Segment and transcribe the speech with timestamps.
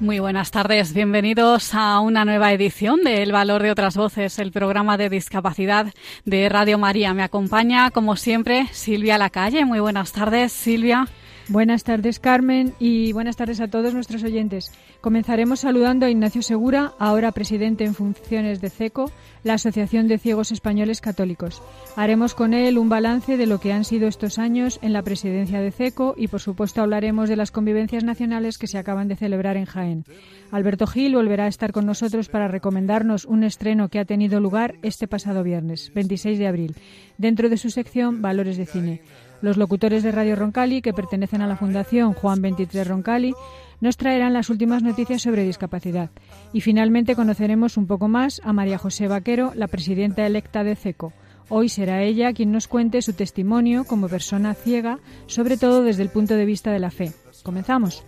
[0.00, 4.52] Muy buenas tardes, bienvenidos a una nueva edición de El Valor de otras Voces, el
[4.52, 5.92] programa de discapacidad
[6.24, 7.14] de Radio María.
[7.14, 9.64] Me acompaña, como siempre, Silvia Lacalle.
[9.64, 11.08] Muy buenas tardes, Silvia.
[11.50, 14.70] Buenas tardes, Carmen, y buenas tardes a todos nuestros oyentes.
[15.00, 19.10] Comenzaremos saludando a Ignacio Segura, ahora presidente en funciones de CECO,
[19.44, 21.62] la Asociación de Ciegos Españoles Católicos.
[21.96, 25.62] Haremos con él un balance de lo que han sido estos años en la presidencia
[25.62, 29.56] de CECO y, por supuesto, hablaremos de las convivencias nacionales que se acaban de celebrar
[29.56, 30.04] en Jaén.
[30.50, 34.74] Alberto Gil volverá a estar con nosotros para recomendarnos un estreno que ha tenido lugar
[34.82, 36.76] este pasado viernes, 26 de abril,
[37.16, 39.00] dentro de su sección Valores de Cine.
[39.40, 43.34] Los locutores de Radio Roncali, que pertenecen a la Fundación Juan 23 Roncali,
[43.80, 46.10] nos traerán las últimas noticias sobre discapacidad.
[46.52, 51.12] Y finalmente conoceremos un poco más a María José Vaquero, la presidenta electa de CECO.
[51.48, 56.10] Hoy será ella quien nos cuente su testimonio como persona ciega, sobre todo desde el
[56.10, 57.12] punto de vista de la fe.
[57.42, 58.04] Comenzamos.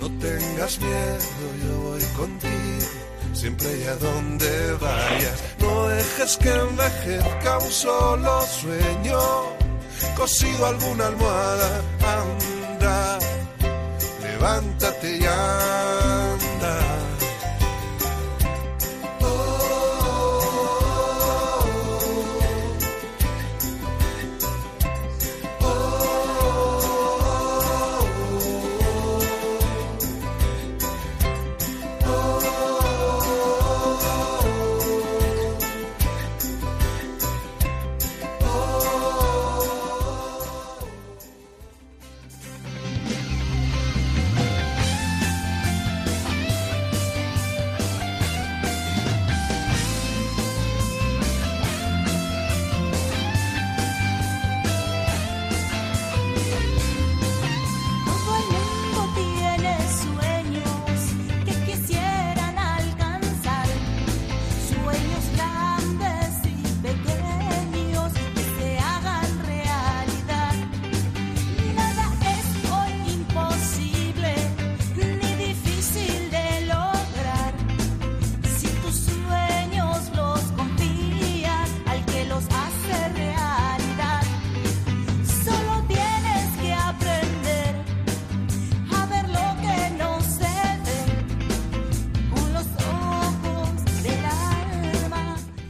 [0.00, 1.18] No tengas miedo,
[1.64, 3.01] yo voy contigo,
[3.32, 5.42] siempre y a donde vayas.
[5.58, 9.20] No dejes que envejezca un solo sueño,
[10.16, 13.18] cosido alguna almohada, anda,
[14.22, 17.01] levántate y anda.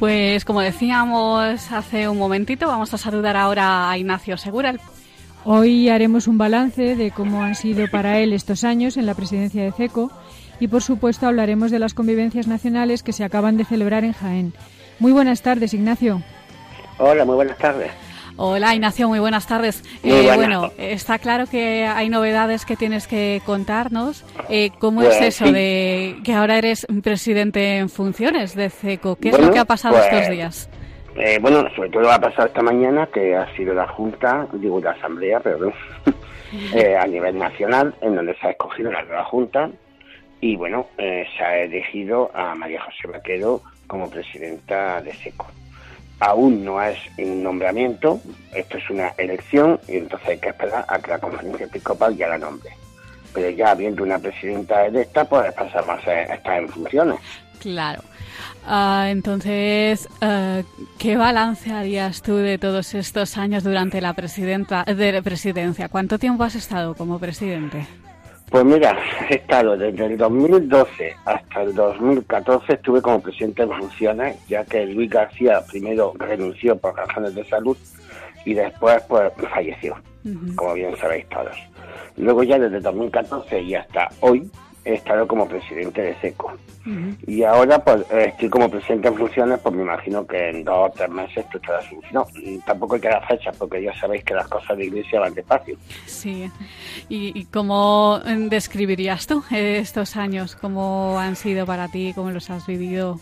[0.02, 4.74] Pues como decíamos hace un momentito, vamos a saludar ahora a Ignacio Segura.
[5.44, 9.62] Hoy haremos un balance de cómo han sido para él estos años en la presidencia
[9.62, 10.10] de CECO
[10.58, 14.54] y, por supuesto, hablaremos de las convivencias nacionales que se acaban de celebrar en Jaén.
[14.98, 16.20] Muy buenas tardes, Ignacio.
[16.98, 17.92] Hola, muy buenas tardes.
[18.36, 19.82] Hola Ignacio, muy buenas tardes.
[20.02, 20.36] Muy Eh, buenas.
[20.36, 24.24] bueno, está claro que hay novedades que tienes que contarnos.
[24.48, 25.52] Eh, ¿Cómo Pues, es eso sí.
[25.52, 29.16] de que ahora eres presidente en funciones de CECO?
[29.16, 30.70] ¿Qué es lo que ha pasado pues, estos días?
[31.16, 34.92] Eh, bueno, sobre todo ha pasado esta mañana que ha sido la Junta, digo la
[34.92, 35.74] Asamblea, perdón,
[36.74, 39.70] eh, a nivel nacional, en donde se ha escogido la nueva Junta
[40.40, 45.46] y bueno, eh, se ha elegido a María José Vaquero como presidenta de SECO.
[46.22, 48.20] Aún no es un nombramiento,
[48.54, 52.28] esto es una elección y entonces hay que esperar a que la conferencia episcopal ya
[52.28, 52.70] la nombre.
[53.34, 57.18] Pero ya habiendo una presidenta electa, pues pasamos a estar en funciones.
[57.58, 58.02] Claro.
[58.64, 60.62] Ah, entonces, eh,
[60.96, 65.88] ¿qué balance harías tú de todos estos años durante la presidenta, de la presidencia?
[65.88, 67.84] ¿Cuánto tiempo has estado como presidente?
[68.52, 68.94] Pues mira,
[69.30, 74.84] he estado desde el 2012 hasta el 2014, estuve como presidente de funciones, ya que
[74.84, 77.78] Luis García primero renunció por razones de salud
[78.44, 79.96] y después pues falleció,
[80.54, 81.56] como bien sabéis todos.
[82.18, 84.50] Luego ya desde 2014 y hasta hoy
[84.84, 86.52] he estado como presidente de SECO.
[86.86, 87.16] Ujú.
[87.26, 90.92] Y ahora pues estoy como presidente en funciones, pues me imagino que en dos o
[90.92, 92.28] tres meses esto estará solucionado.
[92.34, 95.34] Y Tampoco hay que dar fechas porque ya sabéis que las cosas de iglesia van
[95.34, 95.76] despacio.
[96.06, 96.50] Sí.
[97.08, 100.56] ¿Y, y cómo eh, describirías tú eh, estos años?
[100.56, 102.12] ¿Cómo han sido para ti?
[102.14, 103.20] ¿Cómo los has vivido?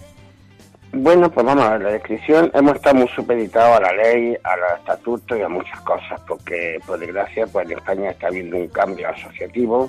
[0.93, 4.57] Bueno, pues vamos a ver, la descripción, hemos estado muy supeditados a la ley, a
[4.57, 8.67] los estatutos y a muchas cosas, porque por desgracia, pues en España está habiendo un
[8.67, 9.89] cambio asociativo,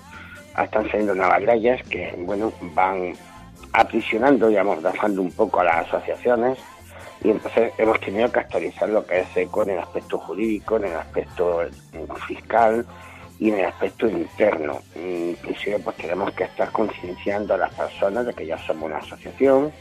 [0.57, 3.13] están saliendo nuevas leyes que, bueno, van
[3.74, 6.57] aprisionando y amordazando un poco a las asociaciones,
[7.24, 10.86] y entonces hemos tenido que actualizar lo que es ECO en el aspecto jurídico, en
[10.86, 11.62] el aspecto
[11.94, 12.86] mm, fiscal
[13.39, 14.80] y en el aspecto interno.
[14.95, 19.71] Inclusive pues tenemos que estar concienciando a las personas de que ya somos una asociación,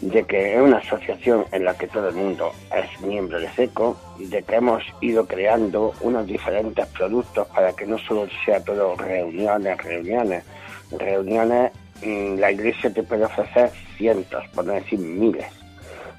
[0.00, 3.98] de que es una asociación en la que todo el mundo es miembro de SECO,
[4.18, 9.82] de que hemos ido creando unos diferentes productos para que no solo sea todo reuniones,
[9.82, 10.44] reuniones,
[10.90, 11.72] reuniones,
[12.04, 15.46] mm, la iglesia te puede ofrecer cientos, por no decir miles,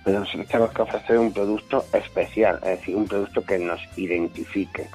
[0.03, 4.87] pero nosotros tenemos que ofrecer un producto especial, es decir, un producto que nos identifique.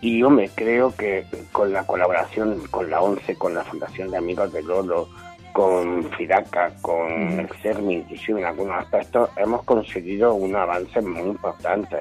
[0.00, 4.18] Y yo me creo que con la colaboración con la ONCE, con la Fundación de
[4.18, 5.08] Amigos de Lolo,
[5.56, 7.10] con Firaca, con
[7.40, 11.96] el CERMI, inclusive en algunos aspectos, hemos conseguido un avance muy importante.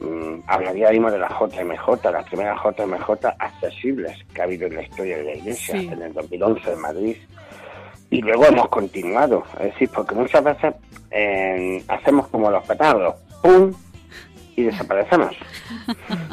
[0.00, 5.18] Mm, hablaríamos de la JMJ, las primeras JMJ accesibles que ha habido en la historia
[5.18, 5.88] de la Iglesia, Sí.
[5.92, 7.16] en el 2011 en Madrid.
[8.10, 10.74] Y luego hemos continuado, es decir, porque muchas veces
[11.12, 13.72] eh, hacemos como los petardos, ¡pum!
[14.60, 15.34] Y desaparecemos.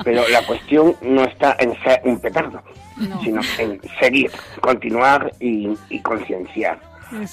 [0.03, 2.61] Pero la cuestión no está en ser un petardo,
[2.97, 3.21] No.
[3.21, 4.31] sino en seguir,
[4.61, 6.79] continuar y, y concienciar.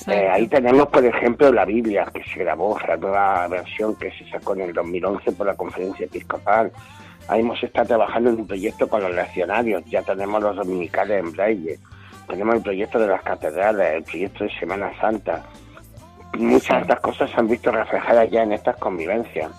[0.06, 4.28] Eh, ahí tenemos, por ejemplo, la Biblia, que se grabó, la nueva versión que se
[4.30, 6.70] sacó en el 2011 por la Conferencia Episcopal.
[7.26, 11.32] Ahí hemos estado trabajando en un proyecto con los leccionarios, ya tenemos los dominicales en
[11.32, 11.78] braille,
[12.28, 15.42] tenemos el proyecto de las catedrales, el proyecto de Semana Santa.
[16.38, 19.50] Muchas de estas cosas se han visto reflejadas ya en estas convivencias.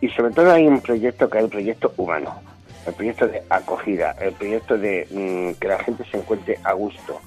[0.00, 2.40] Y sobre todo hay un proyecto que es el proyecto humano,
[2.86, 7.20] el proyecto de acogida, el proyecto de mm, que la gente se encuentre a gusto,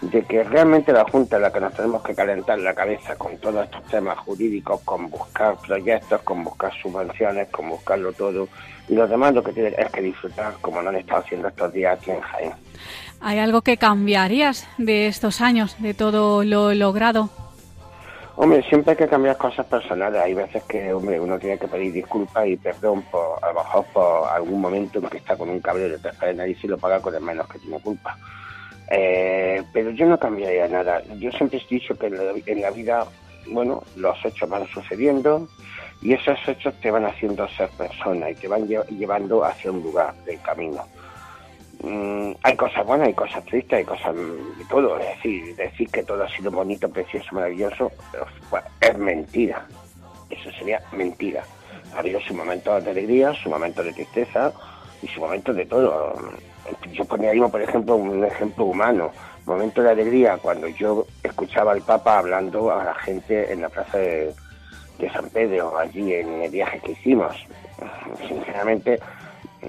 [0.00, 3.36] de que realmente la Junta es la que nos tenemos que calentar la cabeza con
[3.38, 8.48] todos estos temas jurídicos, con buscar proyectos, con buscar subvenciones, con buscarlo todo,
[8.88, 11.72] y los demás lo que tienen es que disfrutar como lo han estado haciendo estos
[11.72, 12.52] días aquí en Jaén.
[13.20, 17.30] ¿Hay algo que cambiarías de estos años, de todo lo logrado?
[18.38, 20.20] Hombre, siempre hay que cambiar cosas personales.
[20.20, 23.84] Hay veces que, hombre, uno tiene que pedir disculpas y perdón por, a lo mejor
[23.94, 27.00] por algún momento en que está con un cabreo de tres de y lo paga
[27.00, 28.16] con el menos que tiene culpa.
[28.90, 31.02] Eh, pero yo no cambiaría nada.
[31.18, 33.06] Yo siempre he dicho que en la, en la vida,
[33.48, 35.48] bueno, los hechos van sucediendo
[36.02, 39.82] y esos hechos te van haciendo ser persona y te van lle- llevando hacia un
[39.82, 40.84] lugar del camino.
[41.82, 44.98] Mm, hay cosas buenas, hay cosas tristes, hay cosas de todo.
[44.98, 47.92] Es decir, decir que todo ha sido bonito, precioso, maravilloso,
[48.50, 49.66] pues, es mentira.
[50.30, 51.42] Eso sería mentira.
[51.94, 54.52] Ha habido su momento de alegría, su momento de tristeza
[55.02, 56.14] y su momento de todo.
[56.92, 59.12] Yo ponía ahí, por ejemplo, un ejemplo humano.
[59.44, 63.98] Momento de alegría cuando yo escuchaba al Papa hablando a la gente en la plaza
[63.98, 64.34] de
[65.12, 67.36] San Pedro, allí en el viaje que hicimos.
[68.26, 68.98] Sinceramente,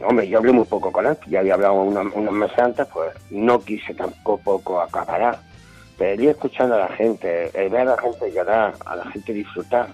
[0.06, 3.13] hombre, yo hablé muy poco con él, ya había hablado unos, unos meses antes, pues
[3.30, 5.39] no quise tampoco acaparar.
[5.98, 9.06] Pero el ir escuchando a la gente, el ver a la gente llorar, a la
[9.06, 9.88] gente disfrutar,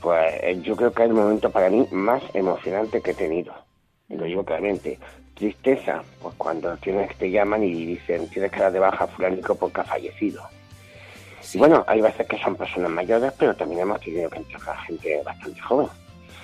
[0.00, 3.54] pues eh, yo creo que es el momento para mí más emocionante que he tenido.
[4.08, 4.98] Y lo digo claramente.
[5.34, 9.56] Tristeza, pues cuando tienes te llaman y dicen tienes que dar de baja a fulanico
[9.56, 10.42] porque ha fallecido.
[11.52, 15.22] Y bueno, hay veces que son personas mayores, pero también hemos tenido que entregar gente
[15.24, 15.88] bastante joven.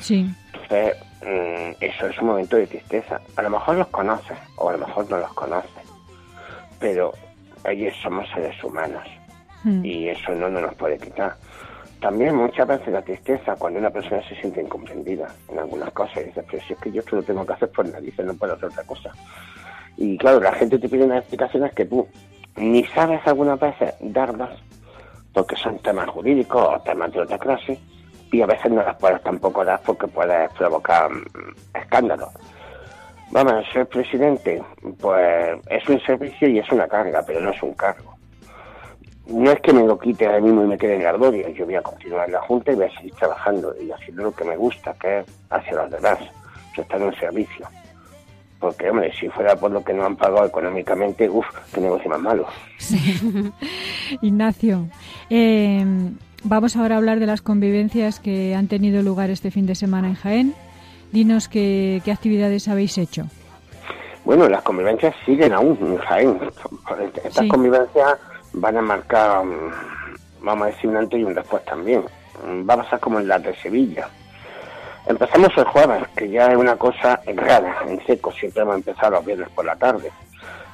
[0.00, 0.26] Sí.
[0.54, 3.20] Entonces, mm, eso es un momento de tristeza.
[3.36, 5.70] A lo mejor los conoces, o a lo mejor no los conoces,
[6.78, 7.12] pero
[7.64, 9.06] ellos somos seres humanos
[9.64, 9.84] Mm.
[9.84, 11.34] y eso no, no nos puede quitar.
[12.00, 16.24] También muchas veces la tristeza cuando una persona se siente incomprendida en algunas cosas y
[16.24, 18.54] dice, pero si es que yo esto lo tengo que hacer por narices, no puedo
[18.54, 19.10] hacer otra cosa.
[19.98, 22.08] Y claro, la gente te pide unas explicaciones que tú
[22.56, 24.50] ni sabes algunas veces darlas
[25.34, 27.78] porque son temas jurídicos o temas de otra clase
[28.32, 32.28] y a veces no las puedes tampoco dar porque puedes provocar mm, escándalos.
[33.32, 34.60] Vamos, ser presidente,
[35.00, 38.16] pues es un servicio y es una carga, pero no es un cargo.
[39.28, 41.64] No es que me lo quite ahora mismo y me quede en la gloria, yo
[41.64, 44.44] voy a continuar en la Junta y voy a seguir trabajando y haciendo lo que
[44.44, 46.18] me gusta, que es hacia los demás,
[46.74, 47.68] prestar un servicio.
[48.58, 52.20] Porque, hombre, si fuera por lo que no han pagado económicamente, uff, qué negocio más
[52.20, 52.46] malo.
[54.20, 54.88] Ignacio,
[55.30, 55.86] eh,
[56.44, 60.08] vamos ahora a hablar de las convivencias que han tenido lugar este fin de semana
[60.08, 60.54] en Jaén.
[61.12, 63.24] Dinos qué, qué actividades habéis hecho.
[64.24, 66.38] Bueno, las convivencias siguen aún en Jaén.
[67.24, 67.48] Estas Sí.
[67.48, 68.18] convivencias
[68.52, 69.70] van a marcar, mm,
[70.42, 72.04] vamos a decir, un antes y un después también.
[72.68, 74.08] Va a pasar como en las de Sevilla.
[75.06, 78.30] Empezamos el jueves, que ya es una cosa rara, en seco.
[78.32, 80.10] Siempre hemos empezado los viernes por la tarde.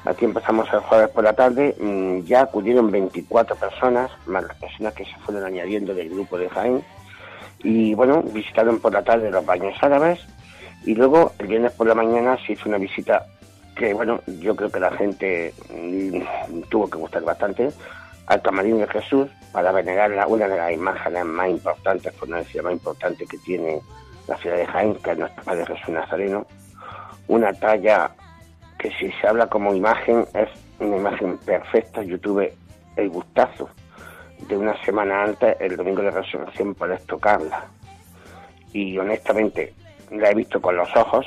[0.07, 4.93] Aquí empezamos el jueves por la tarde, mm, ya acudieron 24 personas, más las personas
[4.93, 6.81] que se fueron añadiendo del grupo de Jaén.
[7.59, 10.19] Y bueno, visitaron por la tarde los baños árabes
[10.85, 13.25] y luego el viernes por la mañana se hizo una visita
[13.75, 17.69] que bueno, yo creo que la gente mm, tuvo que gustar bastante
[18.27, 22.73] al Camarín de Jesús para venerar una de las imágenes más importantes, por la más
[22.73, 23.81] importante que tiene
[24.25, 26.47] la ciudad de Jaén, que es nuestro Padre Jesús Nazareno.
[27.27, 28.11] Una talla
[28.77, 32.03] que si se habla como imagen es una imagen perfecta.
[32.03, 32.53] Yo tuve
[32.95, 33.69] el gustazo
[34.47, 37.65] de una semana antes, el domingo de resurrección, poder tocarla.
[38.73, 39.73] Y honestamente
[40.11, 41.25] la he visto con los ojos,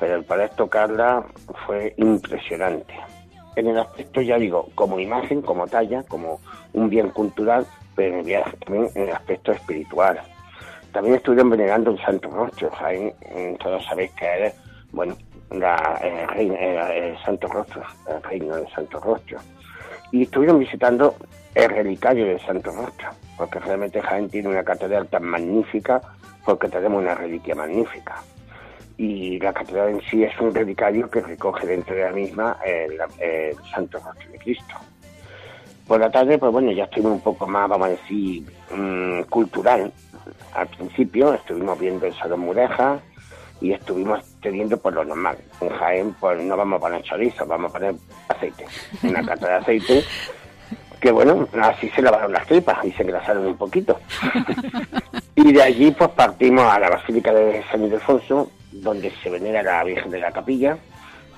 [0.00, 1.24] pero el poder tocarla
[1.66, 2.94] fue impresionante.
[3.56, 6.40] En el aspecto, ya digo, como imagen, como talla, como
[6.72, 7.64] un bien cultural,
[7.94, 8.16] pero
[8.66, 10.20] también en el aspecto espiritual.
[10.92, 12.70] También estuvieron venerando el Santo Rostro.
[13.60, 14.54] Todos sabéis que es,
[14.90, 15.16] bueno,
[15.50, 19.38] la, el, reino- el- Santo Rostro, el reino del Santo Rostro.
[20.12, 21.14] Y estuvieron visitando
[21.54, 26.00] el relicario del Santo Rostro, porque realmente Jaén tiene una catedral tan magnífica,
[26.44, 28.16] porque tenemos una reliquia magnífica
[28.96, 32.96] y la catedral en sí es un relicario que recoge dentro de la misma el,
[33.74, 34.74] Santo Rostro de Cristo.
[35.88, 39.92] Por la tarde, pues bueno, ya estuvimos un poco más, vamos a decir, mm, cultural.
[40.54, 43.00] Al principio estuvimos viendo el Salón Mureja
[43.64, 45.38] y estuvimos teniendo por lo normal.
[45.62, 47.94] En Jaén, pues no vamos a poner chorizo, vamos a poner
[48.28, 48.66] aceite.
[49.02, 50.04] Una cata de aceite
[51.00, 53.98] que bueno, así se lavaron las tripas y se engrasaron un poquito.
[55.34, 59.82] y de allí pues partimos a la Basílica de San Ildefonso, donde se venera la
[59.82, 60.76] Virgen de la Capilla,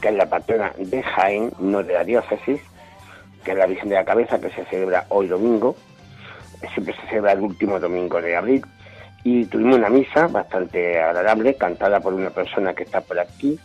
[0.01, 2.61] que es la patrona de Jaén, no de la diócesis,
[3.45, 5.77] que es la Virgen de la Cabeza, que se celebra hoy domingo,
[6.75, 8.65] siempre se celebra el último domingo de abril,
[9.27, 13.59] y tuvimos una misa bastante agradable, cantada por una persona que está por aquí,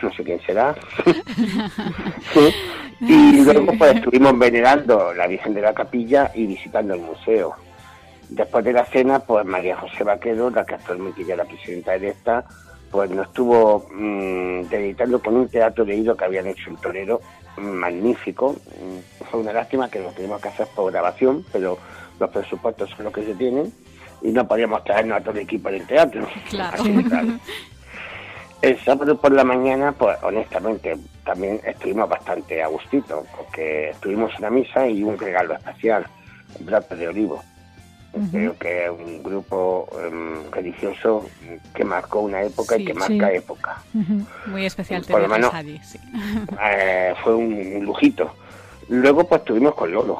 [0.00, 0.76] no sé quién será.
[2.32, 2.54] Sí.
[3.00, 7.54] Y luego pues estuvimos venerando la Virgen de la Capilla y visitando el museo.
[8.28, 11.94] Después de la cena, pues María José Vaquero, la que actualmente ya es la presidenta
[11.94, 12.44] electa,
[12.90, 17.20] pues nos estuvo mm, deleitando con un teatro leído que habían hecho en Torero,
[17.56, 18.52] magnífico.
[18.52, 21.78] Mm, Fue una lástima que lo tenemos que hacer por grabación, pero
[22.20, 23.72] los presupuestos son los que se tienen
[24.22, 26.26] y no podíamos traernos a todo el equipo del teatro.
[26.50, 26.82] Claro.
[26.82, 27.28] Así de claro.
[28.60, 34.50] El sábado por la mañana, pues honestamente, también estuvimos bastante a gustito, porque tuvimos una
[34.50, 36.04] misa y un regalo especial,
[36.60, 37.40] Brazo de Olivo.
[38.32, 41.24] Creo que es un grupo em, religioso
[41.72, 42.82] que marcó una época Sí.
[42.82, 43.36] y que marca Sí.
[43.36, 43.82] época.
[44.46, 46.00] Muy especial Por lo menos- allí, sí.
[46.60, 48.34] Eh, fue un lujito.
[48.88, 50.18] Luego pues estuvimos con Lolo.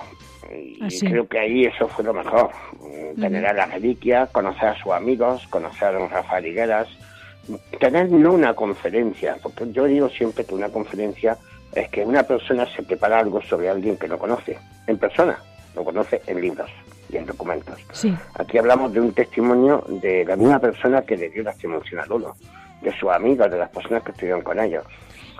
[0.50, 2.50] Y Ah, creo que ahí eso fue lo mejor.
[2.80, 6.88] Mm, Venerar las reliquias, conocer a sus amigos, conocer a Rafael Higueras,
[7.80, 11.36] tener no una conferencia, porque yo digo siempre que una conferencia
[11.74, 15.38] es que una persona se prepara algo sobre alguien que no conoce, en persona,
[15.74, 16.70] lo conoce en libros
[17.10, 17.78] y en documentos.
[17.92, 22.00] Sí, Aquí hablamos de un testimonio de la misma persona que le dio la emoción
[22.00, 22.34] a Lolo,
[22.82, 24.84] de sus amigos, de las personas que estuvieron con ellos.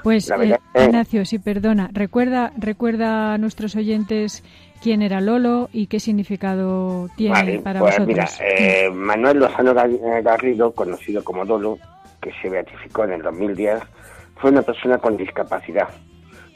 [0.02, 1.90] pues La eh, Ignacio, sí, perdona.
[1.92, 4.42] Recuerda, recuerda a nuestros oyentes
[4.82, 8.08] quién era Lolo y qué significado tiene Vale, para pues vosotros.
[8.08, 11.78] mira, eh, Manuel Lozano eh, Garrido, conocido como Lolo,
[12.20, 13.80] que se beatificó en el 2010,
[14.37, 15.88] fue una persona con discapacidad.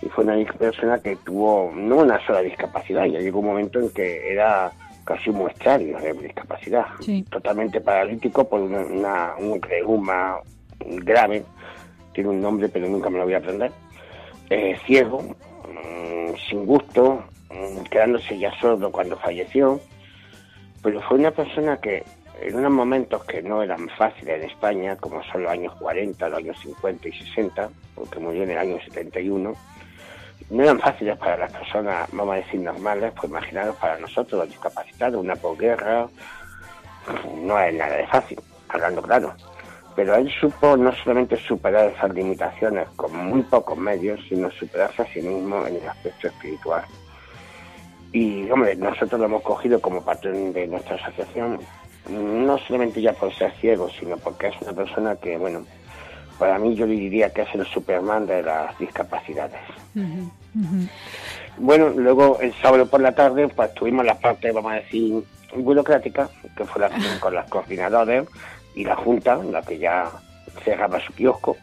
[0.00, 3.90] Y fue una persona que tuvo no una sola discapacidad, ya llegó un momento en
[3.90, 4.72] que era
[5.04, 6.86] casi un muestrario de discapacidad.
[7.00, 7.24] Sí.
[7.30, 10.38] Totalmente paralítico por una, una- un reuma
[10.80, 11.44] grave,
[12.12, 13.70] tiene un nombre pero nunca me lo voy a aprender.
[14.50, 17.22] Eh, ciego, mm, sin gusto,
[17.90, 19.80] quedándose ya sordo cuando falleció
[20.82, 22.04] pero fue una persona que
[22.40, 26.38] en unos momentos que no eran fáciles en España, como son los años 40, los
[26.38, 29.54] años 50 y 60, porque murió en el año 71,
[30.50, 34.48] no eran fáciles para las personas, vamos a decir, normales, pues imaginaros para nosotros, los
[34.48, 36.08] discapacitados, una posguerra,
[37.36, 39.34] no es nada de fácil, hablando claro.
[39.94, 45.06] Pero él supo no solamente superar esas limitaciones con muy pocos medios, sino superarse a
[45.12, 46.82] sí mismo en el aspecto espiritual.
[48.12, 51.58] Y, hombre, nosotros lo hemos cogido como patrón de nuestra asociación,
[52.10, 55.64] no solamente ya por ser ciego, sino porque es una persona que, bueno,
[56.38, 59.60] para mí yo le diría que es el Superman de las discapacidades.
[61.56, 65.22] Bueno, luego el sábado por la tarde, pues tuvimos la parte, vamos a decir,
[65.54, 68.26] burocrática, que fue la reunión con las coordinadores
[68.74, 70.10] y la Junta, la que ya
[70.64, 71.56] cerraba su kiosco.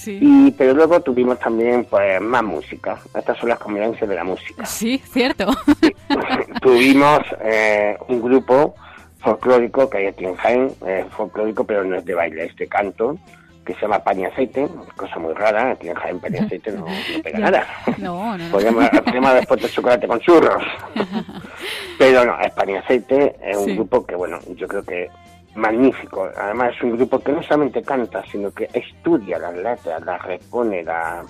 [0.00, 0.18] Sí.
[0.18, 2.98] Y, pero luego tuvimos también pues más música.
[3.14, 4.64] Estas son las convivencias de la música.
[4.64, 5.50] Sí, cierto.
[6.62, 8.74] tuvimos eh, un grupo
[9.18, 12.66] folclórico que hay aquí en Jaén, eh, folclórico pero no es de baile, es de
[12.66, 13.18] canto,
[13.62, 14.66] que se llama Pan y Aceite,
[14.96, 16.86] cosa muy rara, aquí en Jaén Pan y Aceite no, no
[17.22, 17.66] pega nada.
[17.98, 20.62] No, no, podríamos haber puesto chocolate con churros.
[21.98, 25.10] Pero no, es Pan y Aceite, es un grupo que, bueno, yo creo que
[25.54, 26.28] magnífico.
[26.36, 30.82] Además es un grupo que no solamente canta, sino que estudia las letras, las repone,
[30.82, 31.24] la...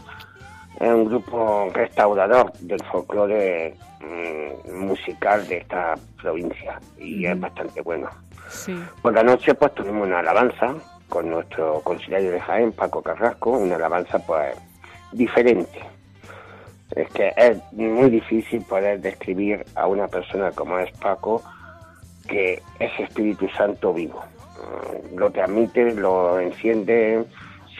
[0.79, 8.09] es un grupo restaurador del folclore mm, musical de esta provincia y es bastante bueno.
[8.49, 8.75] Sí.
[9.00, 10.75] Por la noche pues tuvimos una alabanza
[11.09, 14.57] con nuestro conciliario de Jaén, Paco Carrasco, una alabanza pues
[15.12, 15.81] diferente.
[16.95, 21.43] Es que es muy difícil poder describir a una persona como es Paco
[22.31, 24.23] que es Espíritu Santo vivo.
[25.17, 27.25] Lo transmite, lo enciende,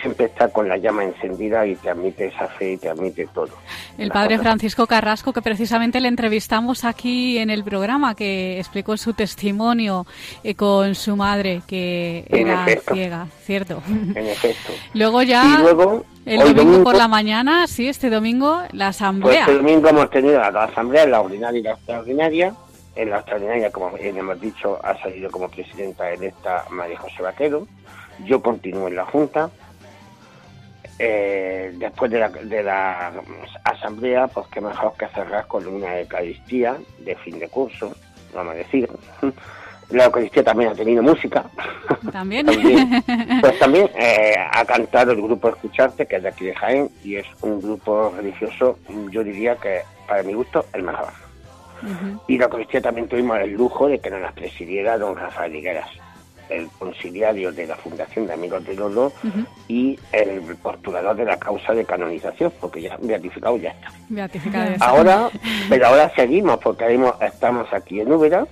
[0.01, 3.51] siempre está con la llama encendida y transmite esa fe y transmite todo.
[3.99, 9.13] El padre Francisco Carrasco, que precisamente le entrevistamos aquí en el programa, que explicó su
[9.13, 10.07] testimonio
[10.43, 12.95] eh, con su madre, que En era efecto.
[12.95, 13.83] ciega, ¿cierto?
[13.89, 14.73] En efecto.
[14.95, 18.97] Luego ya, Y luego, el domingo, domingo- por la mañana, sí, este domingo, la Pues
[18.97, 19.41] asamblea.
[19.43, 22.55] este domingo hemos tenido la asamblea, la ordinaria y la extraordinaria.
[22.97, 27.67] En la extraordinaria, como bien hemos dicho, ha salido como presidenta electa María José Vaquero.
[28.25, 29.51] Yo continúo en la Junta.
[30.99, 33.13] Eh, después de la, de la
[33.65, 37.95] asamblea, pues qué mejor que cerrar con una Eucaristía de fin de curso,
[38.35, 38.89] vamos a decir.
[39.91, 41.45] La Eucaristía también ha tenido música.
[42.13, 42.47] También.
[42.47, 43.03] También.
[43.41, 47.17] Pues también eh, ha cantado el grupo Escucharte, que es de aquí de Jaén, y
[47.17, 48.79] es un grupo religioso,
[49.11, 51.30] yo diría que, para mi gusto, el mejor.
[51.83, 52.23] Ujú.
[52.29, 55.89] Y la Eucaristía también tuvimos el lujo de que nos las presidiera don Rafael Higueras,
[56.49, 59.11] el conciliario de la Fundación de Amigos de Ujú.
[59.69, 63.93] y el postulador de la causa de canonización, porque ya beatificado ya está.
[64.09, 65.31] Beatificada de Ahora,
[65.69, 68.47] pero ahora seguimos, porque estamos aquí en Úbeda,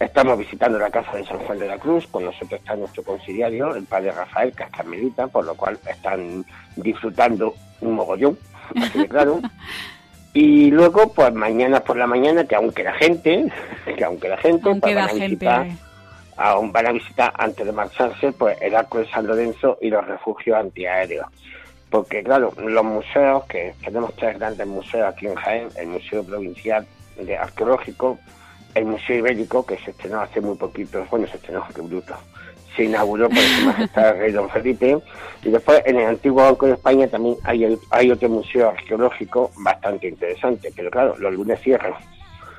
[0.00, 3.74] estamos visitando la casa de San Juan de la Cruz, con nosotros está nuestro conciliario,
[3.74, 6.44] el padre Rafael, que es carmelita, por lo cual están
[6.76, 8.38] disfrutando un mogollón,
[8.74, 9.40] así de claro.
[10.32, 13.52] Y luego, pues mañana por la mañana, que aún queda gente,
[13.96, 15.26] que aún queda gente, Aún pues van a gente.
[15.26, 15.66] visitar,
[16.36, 20.06] aún van a visitar antes de marcharse, pues el Arco de San Lorenzo y los
[20.06, 21.26] refugios antiaéreos.
[21.90, 26.86] Porque claro, los museos, que tenemos tres grandes museos aquí en Jaén, el Museo Provincial
[27.20, 28.18] de Arqueológico,
[28.74, 32.14] el Museo Ibérico, que se estrenó hace muy poquito, bueno, se estrenó, qué bruto,
[32.80, 34.98] se inauguró por su majestad el rey don Felipe,
[35.44, 39.50] y después en el antiguo Banco de España también hay, el- hay otro museo arqueológico
[39.58, 41.92] bastante interesante, pero claro, los lunes cierran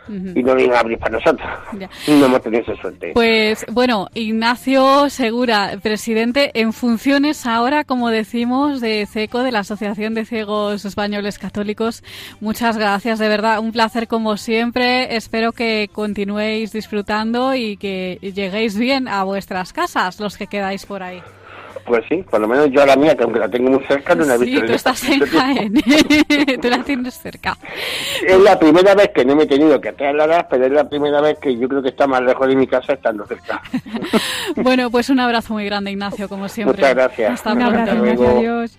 [0.08, 1.48] Y no vienen a abrir para nosotros.
[1.78, 1.90] Ya.
[2.08, 3.12] No hemos tenido esa suerte.
[3.14, 10.14] Pues bueno, Ignacio Segura, presidente en funciones ahora, como decimos, de CECO, de la Asociación
[10.14, 12.04] de Ciegos Españoles Católicos.
[12.40, 15.16] Muchas gracias, de verdad, un placer como siempre.
[15.16, 21.04] Espero que continuéis disfrutando y que lleguéis bien a vuestras casas, los que quedáis por
[21.04, 21.22] ahí.
[21.86, 24.14] Pues sí, por lo menos yo a la mía, que aunque la tengo muy cerca,
[24.16, 24.60] no la he Sí, visto.
[24.62, 25.20] tú desde estás en.
[25.22, 25.74] Jaén,
[26.62, 27.58] tú la tienes cerca.
[28.26, 31.22] Es la primera vez que no me he tenido que trasladar, pero es la primera
[31.22, 33.62] vez que yo creo que está más lejos de mi casa estando cerca.
[34.56, 36.76] Bueno, pues un abrazo muy grande, Ignacio, como siempre.
[36.78, 37.32] Muchas gracias.
[37.34, 38.38] Hasta abrazo, luego.
[38.38, 38.78] Adiós.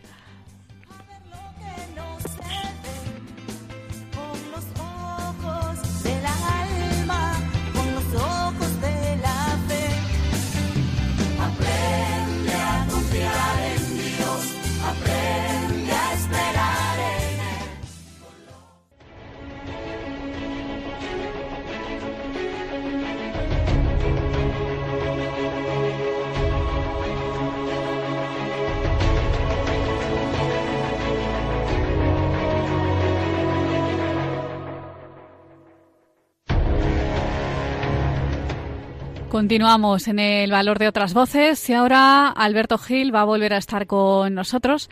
[39.43, 43.57] Continuamos en el valor de otras voces y ahora Alberto Gil va a volver a
[43.57, 44.89] estar con nosotros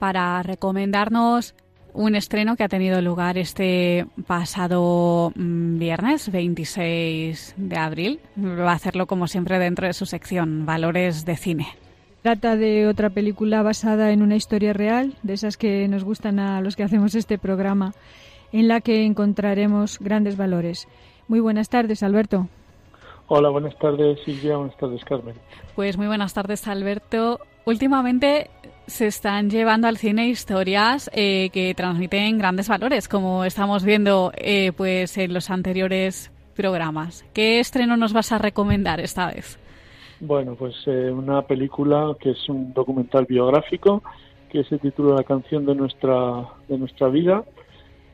[0.00, 1.54] para recomendarnos
[1.94, 8.18] un estreno que ha tenido lugar este pasado mm, viernes 26 de abril.
[8.36, 11.68] Va a hacerlo como siempre dentro de su sección Valores de Cine.
[12.22, 16.60] Trata de otra película basada en una historia real, de esas que nos gustan a
[16.60, 17.94] los que hacemos este programa,
[18.50, 20.88] en la que encontraremos grandes valores.
[21.28, 22.48] Muy buenas tardes, Alberto.
[23.28, 25.34] Hola, buenas tardes Silvia, buenas tardes Carmen.
[25.74, 27.40] Pues muy buenas tardes, Alberto.
[27.64, 28.50] Últimamente
[28.86, 34.72] se están llevando al cine historias eh, que transmiten grandes valores, como estamos viendo eh,
[34.76, 37.24] pues en los anteriores programas.
[37.32, 39.58] ¿Qué estreno nos vas a recomendar esta vez?
[40.20, 44.02] Bueno, pues eh, una película que es un documental biográfico
[44.50, 47.44] que se titula La canción de nuestra de nuestra vida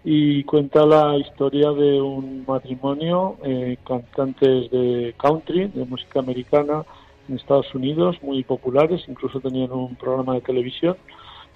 [0.04, 6.84] y cuenta la historia de un matrimonio, eh, cantantes de country, de música americana,
[7.28, 10.96] en Estados Unidos, muy populares, incluso tenían un programa de televisión.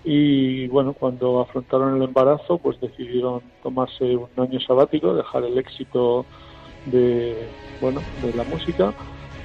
[0.05, 6.27] Y bueno, cuando afrontaron el embarazo, pues decidieron tomarse un año sabático, dejar el éxito
[6.87, 7.49] de
[7.81, 8.93] bueno de la música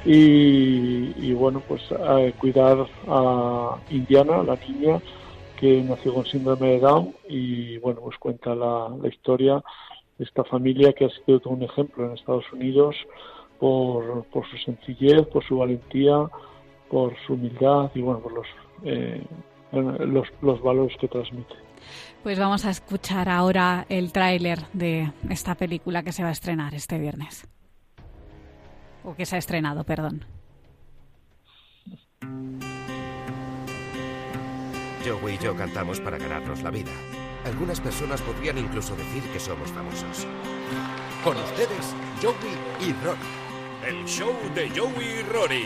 [0.03, 4.99] y, y bueno pues a cuidar a Indiana, la niña
[5.59, 9.63] que nació con síndrome de Down y bueno pues cuenta la, la historia
[10.17, 12.95] de esta familia que ha sido todo un ejemplo en Estados Unidos
[13.59, 16.29] por, por su sencillez, por su valentía,
[16.89, 18.47] por su humildad y bueno por los
[18.83, 19.23] eh,
[19.71, 21.55] los, los valores que transmite.
[22.23, 26.73] Pues vamos a escuchar ahora el tráiler de esta película que se va a estrenar
[26.73, 27.47] este viernes.
[29.03, 30.25] O que se ha estrenado, perdón.
[35.07, 36.91] Joey y yo cantamos para ganarnos la vida.
[37.45, 40.27] Algunas personas podrían incluso decir que somos famosos.
[41.23, 43.19] Con ustedes, Joey y Rory.
[43.87, 45.65] El show de Joey y Rory.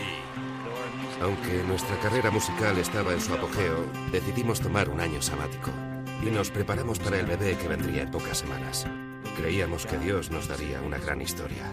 [1.21, 5.71] Aunque nuestra carrera musical estaba en su apogeo, decidimos tomar un año sabático
[6.23, 8.85] y nos preparamos para el bebé que vendría en pocas semanas.
[9.37, 11.71] Creíamos que Dios nos daría una gran historia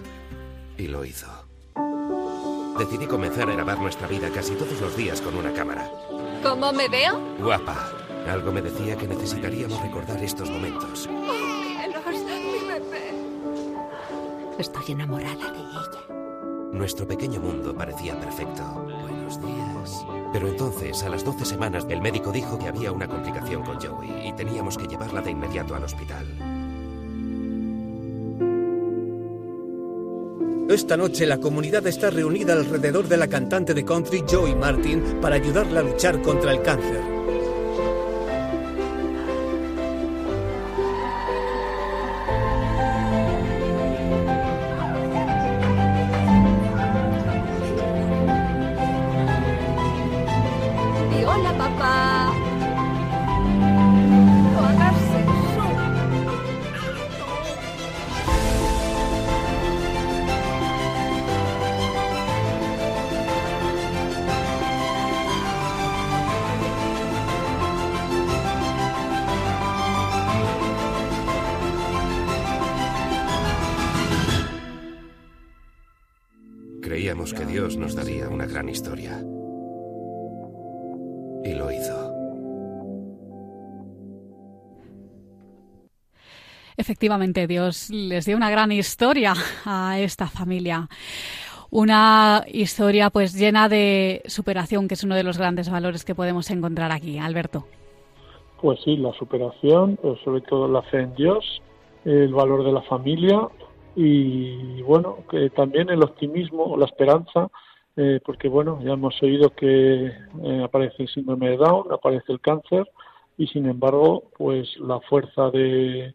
[0.76, 1.26] y lo hizo.
[2.78, 5.90] Decidí comenzar a grabar nuestra vida casi todos los días con una cámara.
[6.42, 7.18] ¿Cómo me veo?
[7.38, 7.90] Guapa.
[8.30, 11.08] Algo me decía que necesitaríamos recordar estos momentos.
[11.08, 13.14] Cielos, mi bebé.
[14.58, 16.18] Estoy enamorada de ella.
[16.72, 18.62] Nuestro pequeño mundo parecía perfecto.
[19.00, 20.04] Buenos días.
[20.32, 24.28] Pero entonces, a las 12 semanas, el médico dijo que había una complicación con Joey
[24.28, 26.26] y teníamos que llevarla de inmediato al hospital.
[30.68, 35.36] Esta noche la comunidad está reunida alrededor de la cantante de country Joey Martin para
[35.36, 37.00] ayudarla a luchar contra el cáncer.
[51.26, 52.17] Hola, papá.
[86.98, 89.32] Efectivamente, Dios les dio una gran historia
[89.64, 90.88] a esta familia.
[91.70, 96.50] Una historia pues llena de superación, que es uno de los grandes valores que podemos
[96.50, 97.16] encontrar aquí.
[97.20, 97.66] Alberto.
[98.60, 101.62] Pues sí, la superación, pero sobre todo la fe en Dios,
[102.04, 103.46] el valor de la familia
[103.94, 107.48] y bueno, que también el optimismo, la esperanza,
[107.94, 112.40] eh, porque bueno, ya hemos oído que eh, aparece el síndrome de Down, aparece el
[112.40, 112.90] cáncer
[113.36, 116.12] y sin embargo, pues la fuerza de,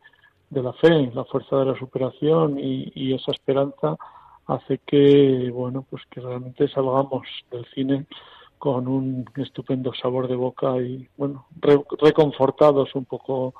[0.54, 3.98] de la fe, la fuerza de la superación y, y esa esperanza
[4.48, 8.06] hace que bueno, pues que realmente salgamos del cine
[8.58, 13.54] con un estupendo sabor de boca y bueno, re- reconfortados un poco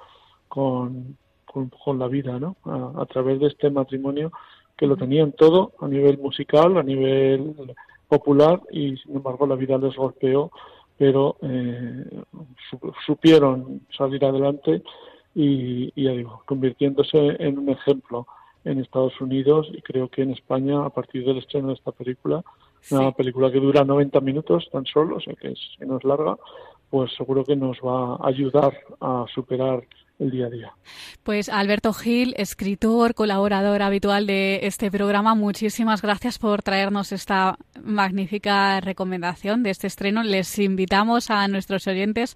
[0.48, 2.56] con, con, con la vida, ¿no?
[2.66, 4.32] A, a través de este matrimonio
[4.78, 7.56] que lo tenían todo a nivel musical, a nivel
[8.08, 10.52] popular y sin embargo la vida les golpeó,
[10.98, 12.06] pero eh,
[12.70, 14.84] su- supieron salir adelante
[15.36, 18.28] y, y ya digo, convirtiéndose en un ejemplo
[18.66, 22.44] en Estados Unidos y creo que en España a partir del estreno de esta película,
[22.92, 26.04] una película que dura 90 minutos tan solo, o sea que, es, que no es
[26.04, 26.38] larga,
[26.90, 29.84] pues seguro que nos va a ayudar a superar
[30.20, 30.74] el día a día.
[31.24, 38.80] Pues Alberto Gil, escritor, colaborador habitual de este programa, muchísimas gracias por traernos esta magnífica
[38.82, 40.24] recomendación de este estreno.
[40.24, 42.36] Les invitamos a nuestros oyentes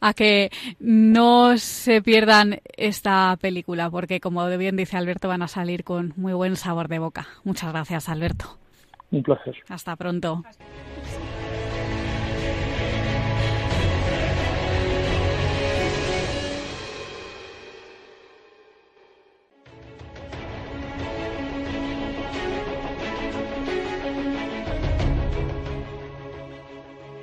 [0.00, 5.84] a que no se pierdan esta película, porque como bien dice Alberto, van a salir
[5.84, 7.28] con muy buen sabor de boca.
[7.44, 8.58] Muchas gracias, Alberto.
[9.10, 9.56] Un placer.
[9.68, 10.42] Hasta pronto.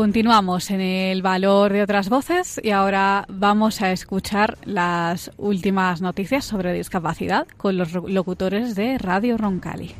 [0.00, 6.46] Continuamos en el valor de otras voces y ahora vamos a escuchar las últimas noticias
[6.46, 9.94] sobre discapacidad con los locutores de Radio Roncali.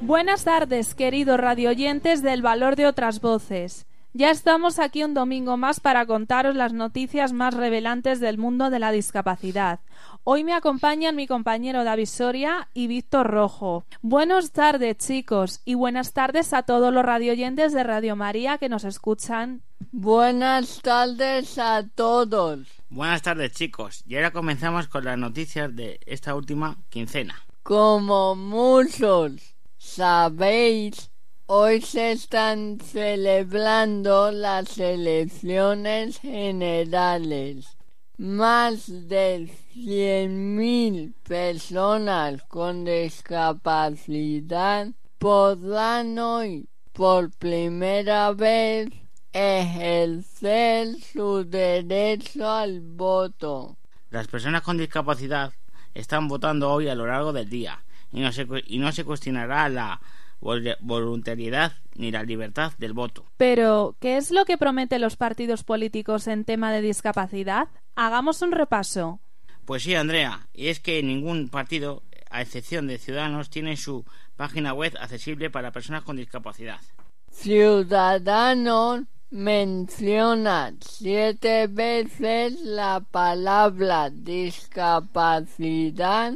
[0.00, 3.87] Buenas tardes, queridos radioyentes del valor de otras voces.
[4.14, 8.78] Ya estamos aquí un domingo más para contaros las noticias más revelantes del mundo de
[8.78, 9.80] la discapacidad.
[10.24, 13.84] Hoy me acompañan mi compañero David Soria y Víctor Rojo.
[14.00, 18.84] Buenas tardes, chicos, y buenas tardes a todos los radioyentes de Radio María que nos
[18.84, 19.62] escuchan.
[19.92, 22.60] Buenas tardes a todos.
[22.88, 24.04] Buenas tardes, chicos.
[24.06, 27.42] Y ahora comenzamos con las noticias de esta última quincena.
[27.62, 31.10] Como muchos sabéis,
[31.50, 37.78] Hoy se están celebrando las elecciones generales.
[38.18, 48.90] Más de 100.000 personas con discapacidad podrán hoy por primera vez
[49.32, 53.78] ejercer su derecho al voto.
[54.10, 55.54] Las personas con discapacidad
[55.94, 57.82] están votando hoy a lo largo del día
[58.12, 59.98] y no se, y no se cuestionará la
[60.40, 63.24] voluntariedad ni la libertad del voto.
[63.36, 67.68] Pero, ¿qué es lo que prometen los partidos políticos en tema de discapacidad?
[67.96, 69.20] Hagamos un repaso.
[69.64, 74.04] Pues sí, Andrea, y es que ningún partido, a excepción de Ciudadanos, tiene su
[74.36, 76.80] página web accesible para personas con discapacidad.
[77.30, 86.34] Ciudadanos menciona siete veces la palabra discapacidad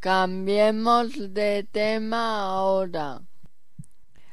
[0.00, 3.22] Cambiemos de tema ahora.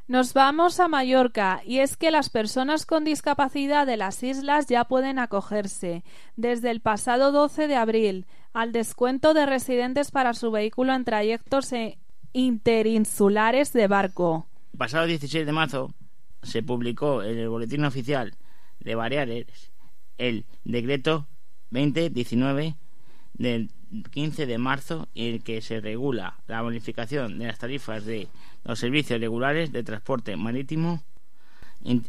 [0.07, 4.83] Nos vamos a Mallorca y es que las personas con discapacidad de las islas ya
[4.83, 6.03] pueden acogerse
[6.35, 11.71] desde el pasado 12 de abril al descuento de residentes para su vehículo en trayectos
[11.71, 11.97] e
[12.33, 14.47] interinsulares de barco.
[14.73, 15.93] El pasado 16 de marzo
[16.43, 18.35] se publicó en el Boletín Oficial
[18.81, 19.71] de Baleares
[20.17, 21.27] el decreto
[21.71, 22.75] 2019
[23.33, 23.69] del
[24.11, 28.27] 15 de marzo en el que se regula la bonificación de las tarifas de
[28.63, 31.01] los servicios regulares de transporte marítimo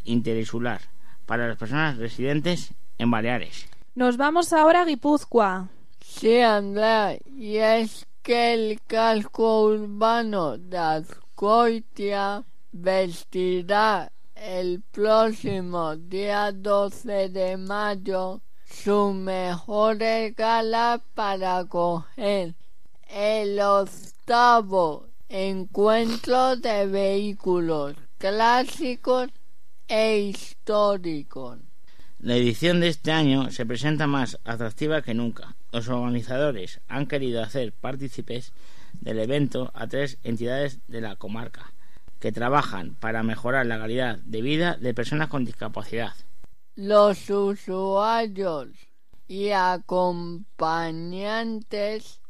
[0.04, 0.80] interinsular
[1.26, 3.66] para las personas residentes en Baleares.
[3.94, 5.68] Nos vamos ahora a Guipúzcoa.
[6.00, 17.28] Sí, Andrea, y es que el casco urbano de Azcoitia vestirá el próximo día 12
[17.28, 18.40] de mayo
[18.72, 19.98] su mejor
[20.36, 22.54] gala para acoger
[23.08, 29.28] el octavo encuentro de vehículos clásicos
[29.88, 31.58] e históricos.
[32.18, 35.56] La edición de este año se presenta más atractiva que nunca.
[35.70, 38.52] Los organizadores han querido hacer partícipes
[39.00, 41.72] del evento a tres entidades de la comarca
[42.20, 46.14] que trabajan para mejorar la calidad de vida de personas con discapacidad.
[46.74, 48.68] Los usuarios
[49.28, 52.22] y acompañantes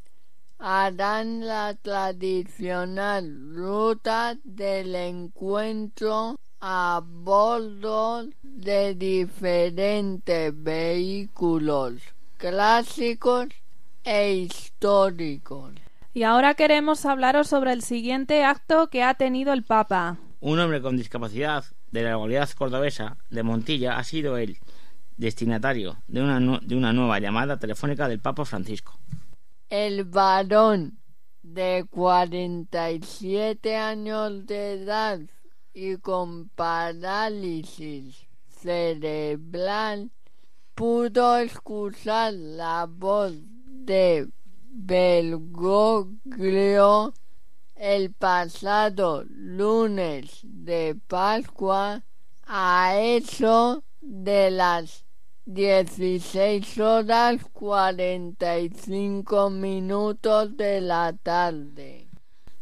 [0.58, 12.02] harán la tradicional ruta del encuentro a bordo de diferentes vehículos
[12.36, 13.46] clásicos
[14.02, 15.74] e históricos.
[16.14, 20.18] Y ahora queremos hablaros sobre el siguiente acto que ha tenido el Papa.
[20.40, 24.58] Un hombre con discapacidad de la localidad cordobesa de Montilla ha sido el
[25.16, 28.98] destinatario de una, de una nueva llamada telefónica del Papa Francisco.
[29.68, 30.98] El varón
[31.42, 35.20] de 47 años de edad
[35.74, 40.10] y con parálisis cerebral
[40.74, 43.34] pudo escuchar la voz
[43.66, 44.28] de
[44.70, 46.12] Bergoglio
[47.76, 52.02] el pasado lunes de Pascua
[52.46, 55.04] a eso de las
[55.46, 62.08] 16 horas 45 minutos de la tarde.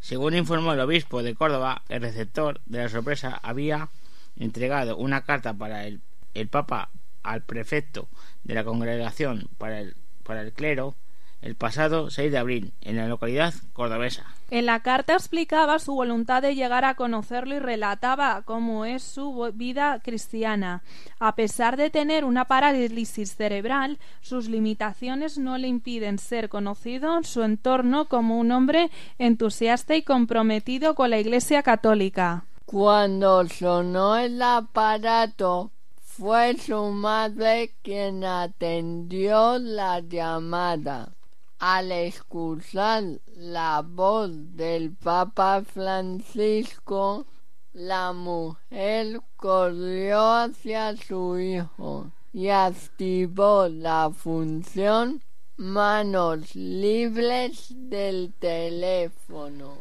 [0.00, 3.90] Según informó el obispo de Córdoba, el receptor de la sorpresa había
[4.36, 6.00] entregado una carta para el,
[6.32, 6.90] el Papa
[7.22, 8.08] al prefecto
[8.44, 10.94] de la congregación para el, para el clero
[11.42, 14.26] el pasado 6 de abril en la localidad cordobesa.
[14.50, 19.50] En la carta explicaba su voluntad de llegar a conocerlo y relataba cómo es su
[19.54, 20.82] vida cristiana.
[21.18, 27.24] A pesar de tener una parálisis cerebral, sus limitaciones no le impiden ser conocido en
[27.24, 32.44] su entorno como un hombre entusiasta y comprometido con la Iglesia católica.
[32.66, 35.70] Cuando sonó el aparato,
[36.02, 41.12] fue su madre quien atendió la llamada.
[41.60, 43.04] Al escuchar
[43.36, 47.26] la voz del Papa Francisco,
[47.74, 55.22] la mujer corrió hacia su hijo y activó la función
[55.58, 59.74] manos libres del teléfono.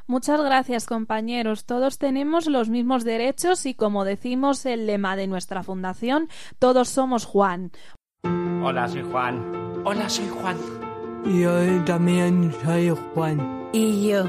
[0.06, 1.66] Muchas gracias, compañeros.
[1.66, 6.28] Todos tenemos los mismos derechos y, como decimos el lema de nuestra fundación,
[6.60, 7.72] todos somos Juan.
[8.64, 9.42] Hola, soy Juan.
[9.86, 10.58] Hola, soy Juan.
[11.26, 13.70] Yo también soy Juan.
[13.72, 14.26] Y yo.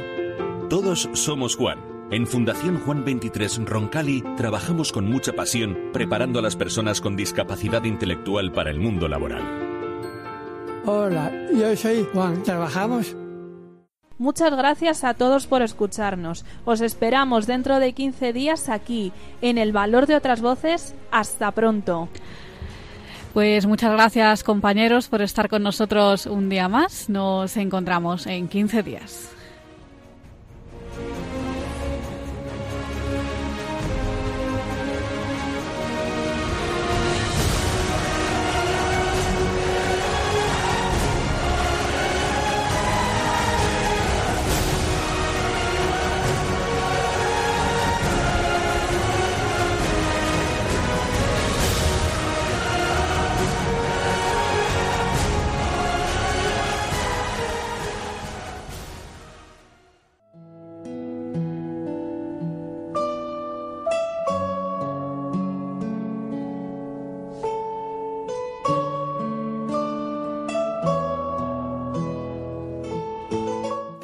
[0.71, 1.94] Todos somos Juan.
[2.15, 7.83] En Fundación Juan 23 Roncali trabajamos con mucha pasión preparando a las personas con discapacidad
[7.83, 9.43] intelectual para el mundo laboral.
[10.87, 12.41] Hola, yo soy Juan.
[12.45, 13.17] ¿Trabajamos?
[14.17, 16.45] Muchas gracias a todos por escucharnos.
[16.65, 19.11] Os esperamos dentro de 15 días aquí,
[19.43, 20.95] en El Valor de otras Voces.
[21.11, 22.09] Hasta pronto.
[23.33, 27.09] Pues muchas gracias compañeros por estar con nosotros un día más.
[27.09, 29.35] Nos encontramos en 15 días.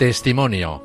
[0.00, 0.82] Testimonio.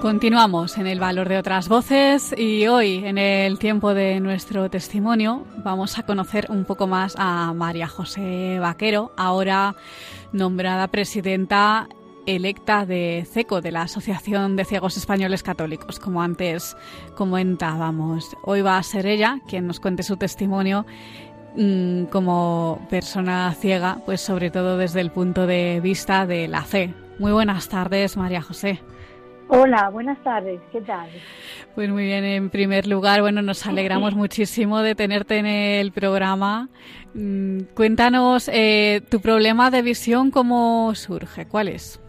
[0.00, 5.44] Continuamos en el valor de otras voces y hoy, en el tiempo de nuestro testimonio,
[5.64, 9.74] vamos a conocer un poco más a María José Vaquero, ahora
[10.30, 11.88] nombrada presidenta
[12.26, 16.76] electa de CECO, de la Asociación de Ciegos Españoles Católicos, como antes
[17.14, 18.36] comentábamos.
[18.42, 20.84] Hoy va a ser ella quien nos cuente su testimonio
[21.56, 26.92] mm, como persona ciega, pues sobre todo desde el punto de vista de la fe.
[27.18, 28.80] Muy buenas tardes, María José.
[29.48, 31.08] Hola, buenas tardes, ¿qué tal?
[31.76, 36.68] Pues muy bien, en primer lugar, bueno, nos alegramos muchísimo de tenerte en el programa.
[37.14, 41.46] Mm, Cuéntanos eh, tu problema de visión, ¿cómo surge?
[41.46, 42.00] ¿Cuál es?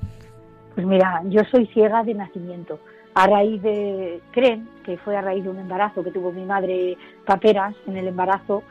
[0.78, 2.78] Pues mira, yo soy ciega de nacimiento.
[3.16, 6.96] A raíz de, creen que fue a raíz de un embarazo que tuvo mi madre
[7.26, 8.62] paperas en el embarazo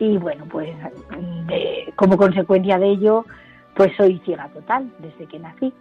[0.00, 0.70] y bueno, pues
[1.94, 3.24] como consecuencia de ello,
[3.76, 5.72] pues soy ciega total desde que nací.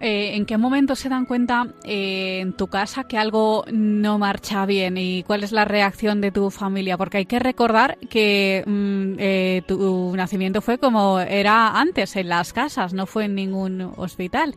[0.00, 4.66] Eh, ¿En qué momento se dan cuenta eh, en tu casa que algo no marcha
[4.66, 6.98] bien y cuál es la reacción de tu familia?
[6.98, 12.52] Porque hay que recordar que mm, eh, tu nacimiento fue como era antes, en las
[12.52, 14.54] casas, no fue en ningún hospital,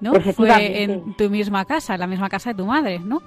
[0.00, 0.12] ¿no?
[0.14, 3.22] Fue en tu misma casa, en la misma casa de tu madre, ¿no?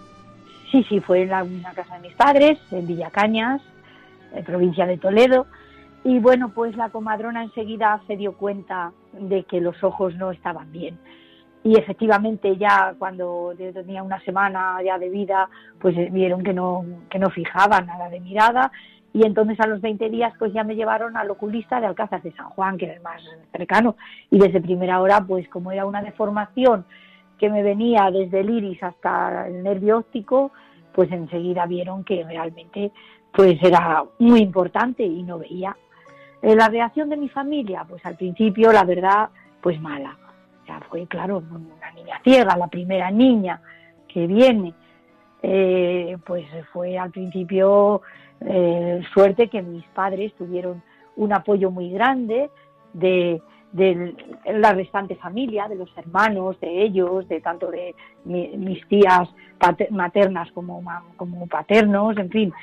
[0.71, 3.61] Sí, sí, fue en la misma casa de mis padres, en Villacañas,
[4.33, 5.47] en provincia de Toledo.
[6.03, 10.71] Y bueno, pues la comadrona enseguida se dio cuenta de que los ojos no estaban
[10.71, 10.97] bien.
[11.63, 16.85] Y efectivamente ya cuando tenía una semana ya de vida, pues eh, vieron que no,
[17.09, 18.71] que no fijaba nada de mirada.
[19.11, 22.31] Y entonces a los 20 días pues ya me llevaron al oculista de Alcázar de
[22.31, 23.21] San Juan, que era el más
[23.51, 23.97] cercano.
[24.29, 26.85] Y desde primera hora, pues como era una deformación
[27.37, 30.51] que me venía desde el iris hasta el nervio óptico,
[30.93, 32.91] pues enseguida vieron que realmente
[33.33, 35.75] pues era muy importante y no veía.
[36.41, 39.29] Eh, la reacción de mi familia, pues al principio, la verdad,
[39.61, 40.17] pues mala.
[40.67, 43.61] Ya fue, claro, una niña ciega, la primera niña
[44.07, 44.73] que viene.
[45.41, 48.01] Eh, pues fue al principio
[48.41, 50.81] eh, suerte que mis padres tuvieron
[51.15, 52.49] un apoyo muy grande
[52.93, 54.15] de, de
[54.53, 59.29] la restante familia, de los hermanos, de ellos, de tanto de mi- mis tías
[59.91, 60.81] maternas como,
[61.17, 62.53] como paternos, en fin.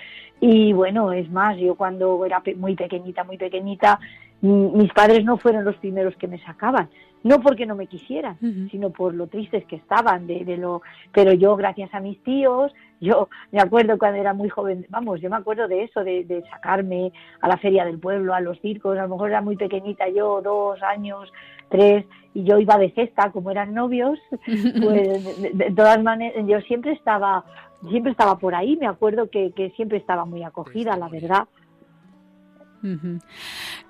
[0.40, 3.98] Y bueno, es más, yo cuando era muy pequeñita, muy pequeñita,
[4.42, 6.88] mis padres no fueron los primeros que me sacaban,
[7.22, 8.36] no porque no me quisieran,
[8.70, 10.82] sino por lo tristes que estaban, de, de lo,
[11.12, 15.30] pero yo gracias a mis tíos, yo me acuerdo cuando era muy joven, vamos, yo
[15.30, 18.98] me acuerdo de eso, de, de sacarme a la feria del pueblo, a los circos,
[18.98, 21.32] a lo mejor era muy pequeñita yo, dos años,
[21.68, 26.60] tres, y yo iba de cesta, como eran novios, pues de, de todas maneras, yo
[26.60, 27.44] siempre estaba,
[27.88, 31.48] siempre estaba por ahí, me acuerdo que, que siempre estaba muy acogida, la verdad.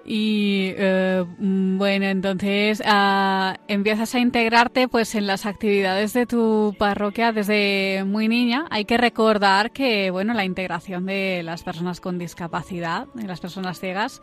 [0.05, 6.74] Y eh, mm, bueno, entonces ah, empiezas a integrarte pues en las actividades de tu
[6.78, 8.66] parroquia desde muy niña.
[8.70, 13.80] Hay que recordar que bueno, la integración de las personas con discapacidad, de las personas
[13.80, 14.22] ciegas,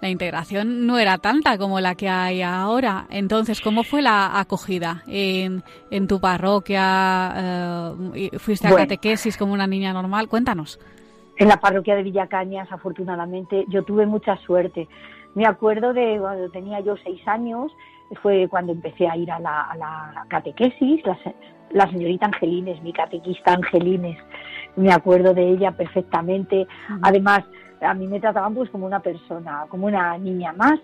[0.00, 3.06] la integración no era tanta como la que hay ahora.
[3.10, 7.34] Entonces, ¿cómo fue la acogida en, en tu parroquia?
[8.14, 8.84] Eh, ¿Fuiste a Bueno.
[8.84, 10.28] catequesis como una niña normal?
[10.28, 10.78] Cuéntanos.
[11.36, 14.88] En la parroquia de Villacañas, afortunadamente, yo tuve mucha suerte.
[15.34, 17.72] Me acuerdo de cuando tenía yo seis años,
[18.22, 21.18] fue cuando empecé a ir a la, a la catequesis, la,
[21.70, 24.16] la señorita Angelines, mi catequista Angelines,
[24.76, 26.66] me acuerdo de ella perfectamente.
[27.02, 27.44] Además,
[27.80, 30.78] a mí me trataban pues como una persona, como una niña más.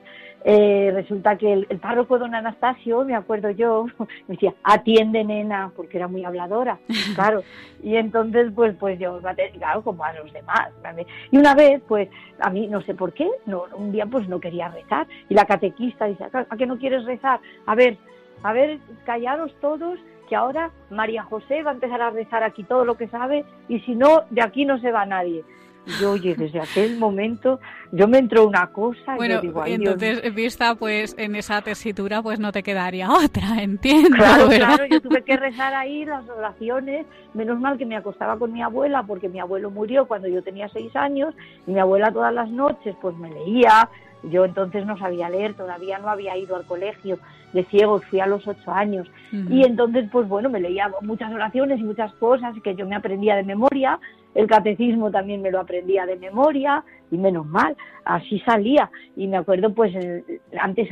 [0.45, 3.86] Eh, resulta que el, el párroco don Anastasio, me acuerdo yo,
[4.26, 6.78] me decía, atiende nena, porque era muy habladora,
[7.14, 7.43] claro.
[7.82, 9.20] Y entonces, pues, pues yo,
[9.55, 10.70] claro, como a los demás.
[10.82, 11.07] ¿vale?
[11.30, 12.09] Y una vez, pues,
[12.41, 15.07] a mí, no sé por qué, no, un día pues no quería rezar.
[15.28, 17.41] Y la catequista dice, ¿a qué no quieres rezar?
[17.66, 17.99] A ver,
[18.43, 22.84] a ver, callaros todos, que ahora María José va a empezar a rezar aquí todo
[22.84, 25.45] lo que sabe, y si no, de aquí no se va nadie.
[25.87, 27.59] Y yo, oye, desde aquel momento,
[27.91, 29.91] yo me entró una cosa y Bueno, yo digo, ay, Dios mío.
[29.93, 34.76] entonces, vista pues en esa tesitura, pues no te quedaría otra, entiendo, Claro, ¿verdad?
[34.76, 37.07] claro, yo tuve que rezar ahí las oraciones.
[37.35, 40.68] Menos mal que me acostaba con mi abuela, porque mi abuelo murió cuando yo tenía
[40.68, 41.35] seis años,
[41.66, 43.89] y mi abuela todas las noches pues me leía.
[44.22, 47.18] Yo entonces no sabía leer, todavía no había ido al colegio
[47.53, 49.11] de ciegos, fui a los ocho años.
[49.32, 53.36] Y entonces, pues bueno, me leía muchas oraciones y muchas cosas que yo me aprendía
[53.36, 53.98] de memoria.
[54.32, 58.88] el catecismo también me lo aprendía de memoria y menos mal, así salía.
[59.16, 59.92] Y me acuerdo, pues
[60.61, 60.88] antes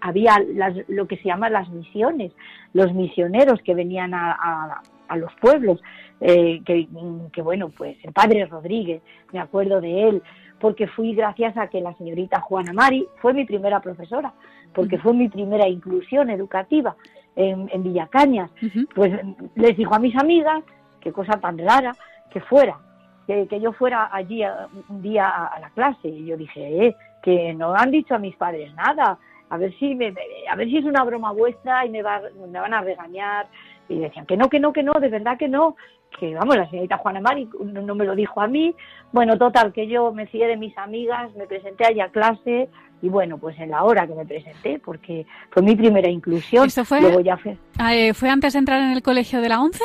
[0.00, 2.32] había las- lo que se llama las misiones,
[2.72, 5.82] los misioneros que venían a, a- a los pueblos,
[6.22, 6.88] eh, que,
[7.32, 9.02] que bueno, pues el padre Rodríguez,
[9.34, 10.22] me acuerdo de él,
[10.58, 14.32] porque fui gracias a que la señorita Juana Mari fue mi primera profesora,
[14.74, 16.94] porque fue mi primera inclusión educativa
[17.36, 18.50] en, en Villacañas.
[18.94, 19.12] Pues
[19.54, 20.62] les dijo a mis amigas,
[21.00, 21.92] qué cosa tan rara,
[22.30, 22.78] que fuera,
[23.26, 26.08] que, que yo fuera allí a- un día a, a la clase.
[26.08, 29.18] Y yo dije, eh, que no han dicho a mis padres nada,
[29.50, 32.20] a ver si me, me- a ver si es una broma vuestra y me, va,
[32.50, 33.46] me van a regañar.
[33.88, 35.76] Y decían que no, que no, que no, de verdad que no.
[36.18, 38.74] Que vamos, la señorita Juana Mari no, no me lo dijo a mí.
[39.12, 42.68] Bueno, total, que yo me fié de mis amigas, me presenté allí a clase
[43.00, 46.66] y bueno, pues en la hora que me presenté, porque fue mi primera inclusión.
[46.66, 49.48] ¿Esto fue, Luego ya fue, ah, eh, fue antes de entrar en el colegio de
[49.48, 49.78] la 11?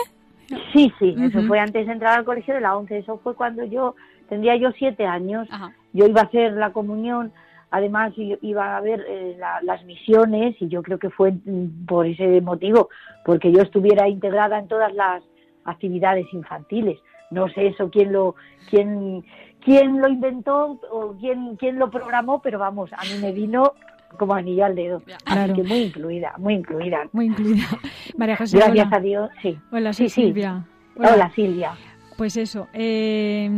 [0.74, 2.97] Sí, sí, eso fue antes de entrar al colegio de la 11.
[2.97, 3.95] Eso fue cuando yo
[4.30, 5.47] tendría yo siete años.
[5.93, 7.32] Yo iba a hacer la comunión,
[7.69, 12.05] además iba a ver eh, la- las misiones y yo creo que fue mm, por
[12.07, 12.89] ese motivo,
[13.26, 15.24] porque yo estuviera integrada en todas las
[15.66, 16.99] actividades infantiles.
[17.32, 18.36] No sé eso quién lo
[18.70, 19.24] quién
[19.64, 23.74] quién lo inventó o quién quién lo programó, pero vamos, a mí me vino
[24.18, 25.01] como anillo al dedo.
[25.24, 25.53] Claro.
[25.53, 26.99] Así que muy incluida, muy incluida.
[27.14, 27.66] Muy incluida.
[28.18, 28.57] María José.
[28.57, 28.97] Gracias hola.
[28.97, 29.57] a Dios, sí.
[29.72, 30.22] Hola, soy Sí, sí.
[30.28, 30.66] Silvia.
[30.97, 31.72] Hola, Silvia.
[32.18, 33.49] Pues eso, eh,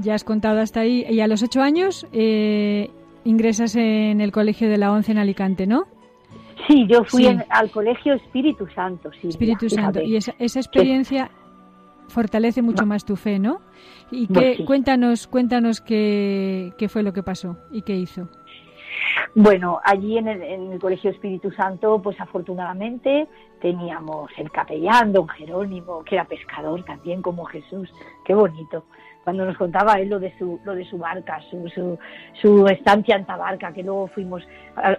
[0.00, 1.06] ya has contado hasta ahí.
[1.08, 2.90] Y a los ocho años eh,
[3.24, 5.86] ingresas en el colegio de la ONCE en Alicante, ¿no?
[6.66, 7.28] Sí, yo fui Sí.
[7.28, 9.28] en- al colegio Espíritu Santo, sí.
[9.28, 10.00] Espíritu Santo.
[10.00, 11.30] Y esa, esa experiencia
[12.08, 13.60] fortalece mucho más tu fe, ¿no?
[14.10, 14.64] Y Pues sí.
[14.64, 18.28] cuéntanos, cuéntanos qué, qué fue lo que pasó y qué hizo.
[19.34, 23.26] Bueno, allí en el, en el Colegio Espíritu Santo, pues afortunadamente
[23.60, 27.90] teníamos el capellán, don Jerónimo, que era pescador también como Jesús.
[28.24, 28.84] Qué bonito.
[29.24, 31.98] Cuando nos contaba él lo de su, lo de su barca, su, su,
[32.40, 34.46] su estancia en Tabarca, que luego fuimos,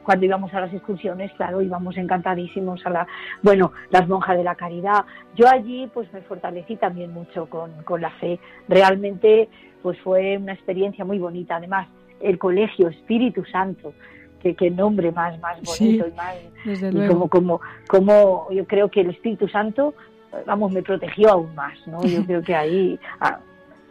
[0.03, 3.07] cuando íbamos a las excursiones, claro, íbamos encantadísimos a la,
[3.43, 5.05] bueno, las monjas de la caridad.
[5.35, 8.39] Yo allí pues me fortalecí también mucho con, con la fe.
[8.67, 9.47] Realmente
[9.83, 11.57] pues fue una experiencia muy bonita.
[11.57, 11.87] Además,
[12.19, 13.93] el colegio Espíritu Santo,
[14.41, 17.13] que qué nombre más, más Sí, bonito y más desde y luego.
[17.13, 19.93] como, como, como yo creo que el Espíritu Santo,
[20.47, 22.03] vamos, me protegió aún más, ¿no?
[22.03, 23.39] Yo creo que ahí, ah,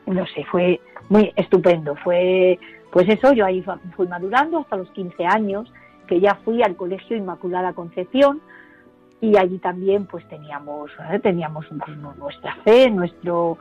[0.06, 1.94] no sé, fue muy estupendo.
[1.96, 2.58] Fue,
[2.90, 3.64] pues eso, yo ahí
[3.96, 5.72] fui madurando hasta los 15 años,
[6.06, 8.40] que ya fui al Colegio Inmaculada Concepción,
[9.20, 11.18] y allí también pues teníamos ¿eh?
[11.18, 13.56] teníamos pues, nu- nuestra fe nuestro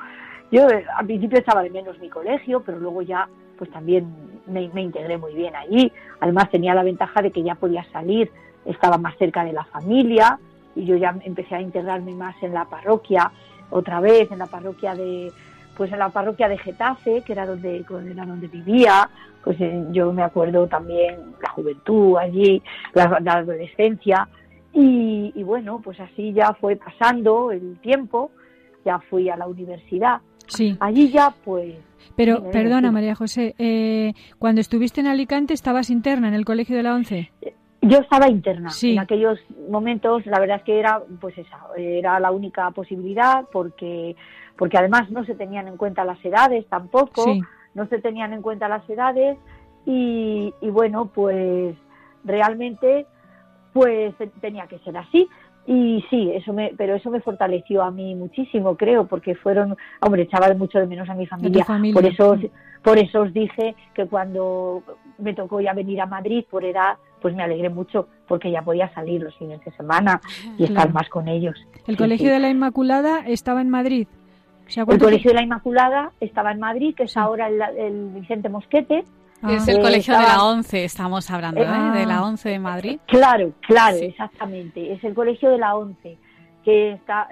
[0.52, 4.08] yo eh, al principio echaba de menos mi colegio pero luego ya pues también
[4.48, 5.90] me, me integré muy bien allí
[6.20, 8.30] además tenía la ventaja de que ya podía salir
[8.66, 10.38] estaba más cerca de la familia
[10.76, 13.32] y yo ya empecé a integrarme más en la parroquia
[13.70, 15.32] otra vez en la parroquia de
[15.76, 19.10] pues en la parroquia de Getafe que era donde era donde vivía
[19.44, 22.62] pues eh, yo me acuerdo también la juventud allí
[22.94, 24.28] la, la adolescencia
[24.74, 28.32] y, y bueno, pues así ya fue pasando el tiempo,
[28.84, 30.22] ya fui a la universidad.
[30.48, 30.76] Sí.
[30.80, 31.76] Allí ya pues...
[32.16, 32.94] Pero, perdona, sí.
[32.94, 37.32] María José, eh, cuando estuviste en Alicante, ¿estabas interna en el colegio de la ONCE?
[37.82, 38.70] Yo estaba interna.
[38.72, 38.94] Sí.
[38.94, 39.40] En aquellos
[39.70, 44.16] momentos, la verdad es que era, pues esa, era la única posibilidad porque,
[44.58, 47.42] porque además no se tenían en cuenta las edades tampoco, Sí.
[47.74, 49.38] no se tenían en cuenta las edades
[49.86, 51.76] y, y bueno, pues
[52.24, 53.06] realmente,
[53.74, 55.28] pues te- tenía que ser así.
[55.66, 60.24] Y sí, eso me, pero eso me fortaleció a mí muchísimo, creo, porque fueron, hombre,
[60.24, 61.64] echaba mucho de menos a mi familia.
[61.64, 61.94] familia.
[61.94, 62.38] Por eso,
[62.84, 64.84] por eso os dije que cuando
[65.20, 68.94] me tocó ya venir a Madrid por edad, pues me alegré mucho, porque ya podía
[68.94, 70.22] salir los fines de semana
[70.60, 70.94] y estar Claro.
[70.94, 71.56] más con ellos.
[71.88, 72.34] El Sí, colegio sí.
[72.34, 74.08] de la Inmaculada estaba en Madrid.
[74.68, 77.60] O sea, El ¿cuánto Colegio de la Inmaculada estaba en Madrid, que es ahora el,
[77.78, 79.04] el Vicente Mosquete.
[79.50, 81.66] Es el Eh, colegio de estaba- la 11, estamos hablando, ¿eh?
[81.68, 81.92] Ah.
[81.94, 83.00] De la 11 de Madrid.
[83.08, 84.06] Claro, claro, Sí.
[84.06, 84.94] exactamente.
[84.94, 86.18] Es el colegio de la ONCE,
[86.64, 87.28] que está,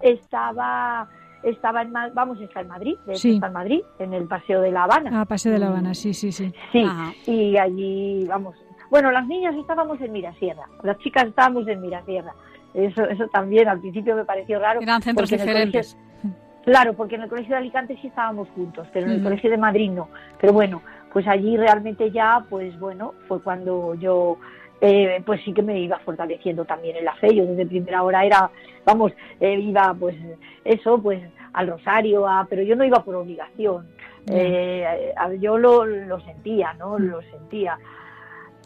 [0.00, 1.08] estaba,
[1.42, 3.34] estaba en, Ma- vamos, está en Madrid, de hecho Sí.
[3.34, 5.20] está en Madrid, en el Paseo de la Habana.
[5.20, 6.52] Ah, Paseo de la Habana, sí, sí, sí.
[6.72, 6.84] Sí,
[7.26, 8.54] y allí, vamos,
[8.92, 12.34] bueno, las niñas estábamos en Mirasierra, las chicas estábamos en Mirasierra.
[12.74, 14.80] Eso, eso también al principio me pareció raro.
[14.82, 15.94] Eran centros diferentes.
[16.22, 19.50] colegio- claro, porque en el colegio de Alicante sí estábamos juntos, pero en el colegio
[19.50, 20.08] de Madrid no.
[20.38, 20.82] Pero bueno,
[21.12, 24.36] pues allí realmente ya, pues bueno, fue cuando yo,
[24.82, 27.34] eh, pues sí que me iba fortaleciendo también en la fe.
[27.34, 28.50] Yo desde primera hora era,
[28.84, 30.16] vamos, eh, iba pues
[30.64, 31.22] eso, pues
[31.54, 33.86] al rosario, a, pero yo no iba por obligación.
[34.30, 36.98] Eh, yo lo, lo sentía, ¿no?
[36.98, 37.78] Lo sentía.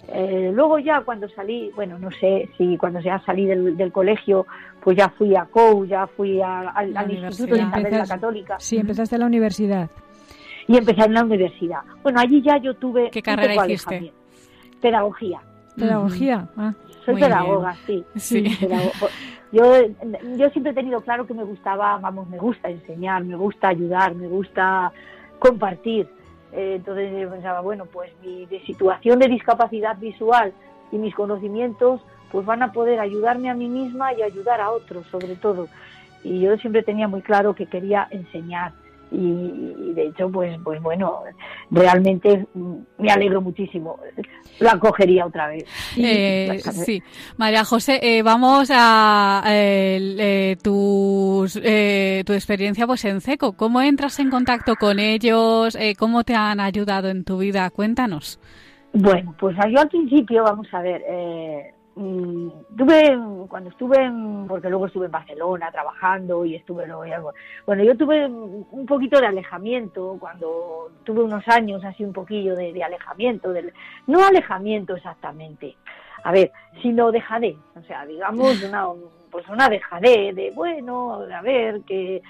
[0.09, 4.47] Eh, luego ya cuando salí, bueno, no sé si cuando ya salí del, del colegio,
[4.81, 8.07] pues ya fui a COU, ya fui a- al, La al Instituto de Isabel la
[8.07, 8.57] Católica.
[8.61, 9.91] Sí, empezaste la universidad.
[10.69, 11.81] Y empecé en la universidad.
[12.03, 14.13] Bueno, allí ya yo tuve ¿Qué carrera hiciste?
[14.81, 15.41] Pedagogía.
[15.77, 16.49] Pedagogía.
[16.57, 16.73] Ah.
[17.05, 17.29] Soy bien.
[17.29, 18.05] pedagoga, sí.
[18.17, 18.43] Sí.
[18.61, 18.91] Pedago-
[19.53, 19.63] Yo,
[20.37, 24.15] yo siempre he tenido claro que me gustaba, vamos, me gusta enseñar, me gusta ayudar,
[24.15, 24.93] me gusta
[25.39, 26.09] compartir.
[26.53, 30.53] Eh, entonces yo pensaba, bueno, pues mi de situación de discapacidad visual
[30.93, 35.07] y mis conocimientos pues van a poder ayudarme a mí misma y ayudar a otros,
[35.07, 35.69] sobre todo.
[36.23, 38.73] Y yo siempre tenía muy claro que quería enseñar.
[39.11, 41.21] Y, de hecho, pues, pues bueno,
[41.71, 43.99] realmente mm, me alegro muchísimo.
[44.59, 45.65] La cogería otra vez.
[45.97, 47.03] Eh, sí,
[47.37, 53.53] María José, eh, vamos a eh, eh, tus, eh, tu experiencia pues en CECO.
[53.53, 55.77] ¿Cómo entras en contacto con ellos?
[55.77, 57.71] Eh, ¿Cómo te han ayudado en tu vida?
[57.71, 58.41] Cuéntanos.
[58.93, 61.03] Bueno, pues yo al principio, vamos a ver,
[61.97, 63.19] mm, tuve,
[63.49, 67.23] cuando estuve, en- porque luego estuve en Barcelona trabajando y estuve luego, ya-
[67.67, 72.73] bueno, yo tuve un poquito de alejamiento, cuando tuve unos años así un poquillo de,
[72.73, 73.73] de alejamiento, del,
[74.07, 75.77] no alejamiento exactamente,
[76.23, 78.87] a ver, sino dejadez, o sea, digamos, una,
[79.31, 82.23] pues una dejadez de, bueno, a ver, que...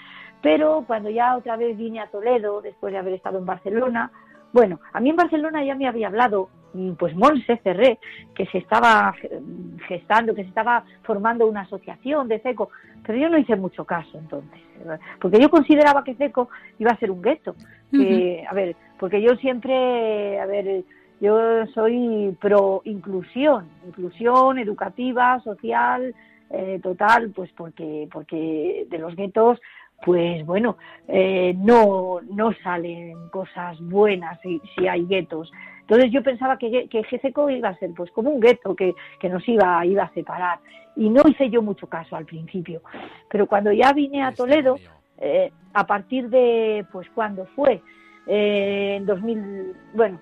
[0.43, 4.13] Pero cuando ya otra vez vine a Toledo, después de haber estado en Barcelona,
[4.53, 6.51] bueno, a mí en Barcelona ya me había hablado,
[6.99, 7.99] pues Monse Ferré,
[8.35, 9.15] que se estaba
[9.89, 12.71] gestando, que se estaba formando una asociación de CECO,
[13.05, 14.61] pero yo no hice mucho caso entonces,
[15.21, 16.49] porque yo consideraba que CECO
[16.79, 17.55] iba a ser un gueto.
[18.49, 20.85] A ver, porque yo siempre, a ver,
[21.21, 26.15] yo soy pro inclusión, inclusión educativa, social,
[26.51, 29.59] eh, total, pues porque, porque de los guetos
[30.05, 30.77] pues bueno,
[31.09, 35.51] eh, no, no salen cosas buenas si, si hay guetos.
[35.81, 39.29] Entonces yo pensaba que, que GCECO iba a ser pues como un gueto que, que
[39.29, 40.59] nos iba, iba a separar.
[40.97, 42.83] Y no hice yo mucho caso al principio.
[43.31, 44.77] Pero cuando ya vine a Toledo,
[45.19, 47.83] eh, a partir de, pues cuando fue,
[48.27, 50.19] eh, en 2000, bueno,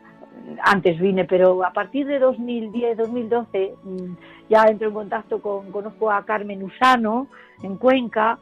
[0.62, 4.14] antes vine, pero a partir de 2010, 2012, mm,
[4.50, 7.28] ya entro en contacto con, conozco a Carmen Usano
[7.62, 8.38] en Cuenca,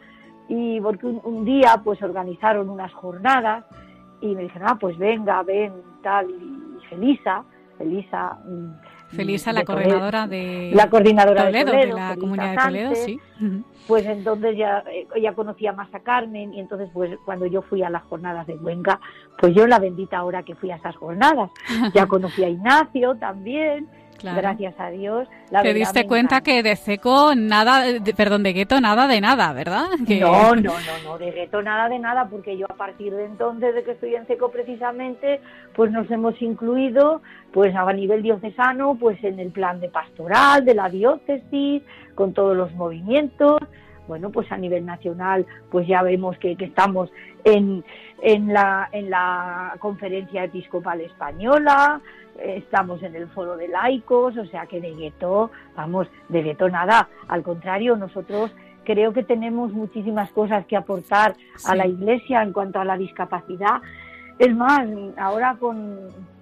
[0.48, 3.64] y porque un, un día pues organizaron unas jornadas
[4.20, 5.72] y me dijeron, ah, pues venga, ven,
[6.02, 7.44] tal, y Felisa,
[7.78, 8.38] Felisa...
[8.46, 8.70] mm,
[9.08, 12.56] Felisa, de la coordinadora de la coordinadora Toledo, de, de Toledo, la Felisa comunidad de
[12.56, 13.20] Toledo, Sánchez, sí.
[13.86, 17.82] Pues entonces ya, eh, ya conocía más a Carmen y entonces pues cuando yo fui
[17.82, 19.00] a las jornadas de Cuenca,
[19.38, 21.50] pues yo la bendita hora que fui a esas jornadas.
[21.94, 23.88] Ya conocí a Ignacio también,
[24.22, 24.38] Claro.
[24.40, 25.28] gracias a Dios.
[25.50, 29.52] La Te diste cuenta que de CECO nada, de- perdón, de gueto nada de nada,
[29.52, 29.84] ¿verdad?
[30.06, 30.72] Que- No, no, no,
[31.04, 34.14] no, de gueto nada de nada, porque yo a partir de entonces, de que estoy
[34.14, 35.40] en SECO precisamente,
[35.74, 37.20] pues nos hemos incluido,
[37.52, 41.82] pues a nivel diocesano, pues en el plan de pastoral de la diócesis,
[42.14, 43.60] con todos los movimientos.
[44.08, 47.08] Bueno, pues a nivel nacional, pues ya vemos que, que estamos
[47.44, 47.84] en,
[48.22, 52.00] en, la, en la Conferencia Episcopal Española,
[52.38, 57.08] estamos en el Foro de Laicos, o sea que de gueto, vamos, de gueto nada.
[57.28, 58.52] Al contrario, nosotros
[58.84, 61.34] creo que tenemos muchísimas cosas que aportar
[61.66, 63.82] a la Iglesia en cuanto a la discapacidad.
[64.38, 64.86] Es más,
[65.18, 65.98] ahora con,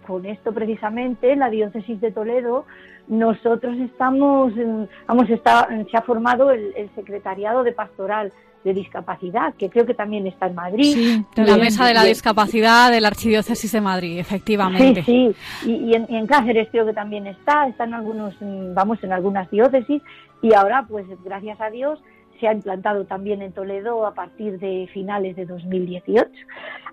[0.06, 2.66] con esto precisamente, la diócesis de Toledo,
[3.10, 8.32] nosotros estamos, mm, vamos, está, se ha formado el, el secretariado de pastoral
[8.62, 10.92] de discapacidad, que creo que también está en Madrid.
[10.94, 15.02] Sí, la mesa de la discapacidad de la Archidiócesis de Madrid, efectivamente.
[15.02, 18.34] Sí, sí, y, y en, y en Cáceres creo que también está, está en algunos,
[18.40, 20.02] mm, vamos, en algunas diócesis,
[20.42, 21.98] y ahora, pues gracias a Dios,
[22.40, 26.28] se ha implantado también en Toledo a partir de finales de 2018.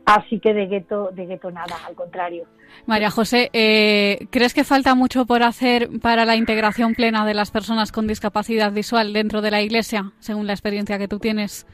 [0.05, 2.45] Así que de gueto, de gueto nada, al contrario.
[2.85, 7.51] María José, eh, ¿crees que falta mucho por hacer para la integración plena de las
[7.51, 11.65] personas con discapacidad visual dentro de la Iglesia, según la experiencia que tú tienes?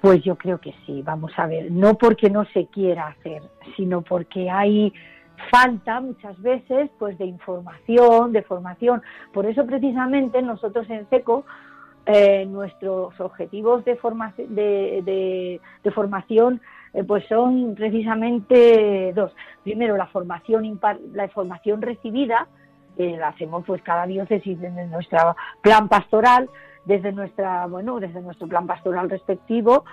[0.00, 3.42] Pues yo creo que sí, vamos a ver, no porque no se quiera hacer,
[3.76, 4.92] sino porque hay
[5.50, 9.02] falta muchas veces pues de información, de formación.
[9.32, 11.44] Por eso precisamente nosotros en SECO
[12.06, 15.60] eh, nuestros objetivos de, forma- de,
[15.94, 16.60] formación
[16.94, 19.32] eh, pues son precisamente dos.
[19.62, 20.80] Primero la formación
[21.12, 22.48] la formación recibida
[22.96, 26.48] que la hacemos pues cada diócesis desde nuestro plan pastoral,
[26.84, 29.84] desde nuestra bueno desde nuestro plan pastoral respectivo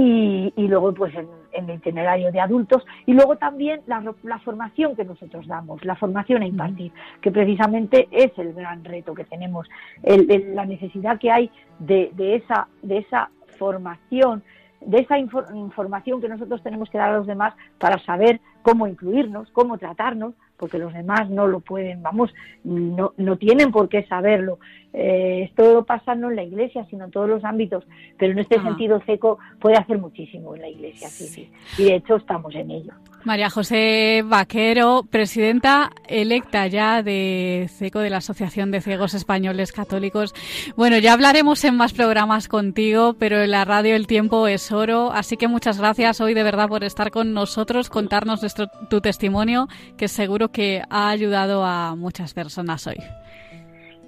[0.00, 2.86] y, y luego pues en, en el itinerario de adultos.
[3.04, 8.06] Y luego también la, la formación que nosotros damos, la formación a impartir, que precisamente
[8.12, 9.68] es el gran reto que tenemos,
[10.04, 14.44] el- el- la necesidad que hay de, de esa de esa formación,
[14.80, 18.86] de esa infor- información que nosotros tenemos que dar a los demás para saber cómo
[18.86, 22.34] incluirnos, cómo tratarnos, porque los demás no lo pueden, vamos,
[22.64, 24.58] no, no tienen por qué saberlo.
[24.94, 27.84] Eh, esto pasa no en la iglesia, sino en todos los ámbitos,
[28.18, 28.62] pero en este Ah.
[28.62, 31.50] sentido CECO puede hacer muchísimo en la iglesia, sí, sí.
[31.76, 32.92] Y de hecho estamos en ello.
[33.24, 40.34] María José Vaquero, presidenta electa ya de CECO, de la Asociación de Ciegos Españoles Católicos.
[40.76, 45.12] Bueno, ya hablaremos en más programas contigo, pero en la radio el tiempo es oro,
[45.12, 49.68] así que muchas gracias hoy de verdad por estar con nosotros, contarnos nuestro, tu testimonio,
[49.98, 52.96] que seguro que ha ayudado a muchas personas hoy.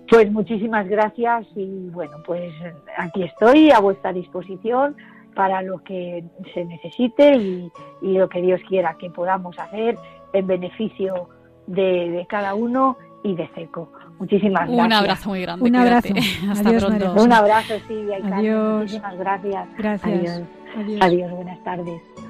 [0.09, 2.53] Pues muchísimas gracias y bueno, pues
[2.99, 4.97] aquí estoy a vuestra disposición
[5.35, 7.71] para lo que se necesite y,
[8.03, 9.97] y lo que Dios quiera que podamos hacer
[10.33, 11.29] en beneficio
[11.69, 13.93] de, de cada uno y de CECO.
[14.19, 14.87] Muchísimas gracias.
[14.87, 15.65] Un abrazo muy grande.
[15.65, 16.09] Un cuídate.
[16.11, 16.27] abrazo.
[16.51, 17.07] Hasta Adiós, pronto.
[17.07, 17.23] María.
[17.23, 18.39] Un abrazo, Silvia y Carmen.
[18.39, 18.81] Adiós.
[18.81, 19.69] Muchísimas gracias.
[19.79, 20.19] Gracias.
[20.31, 20.43] Adiós.
[20.77, 20.99] Adiós.
[21.03, 22.30] Adiós, buenas tardes.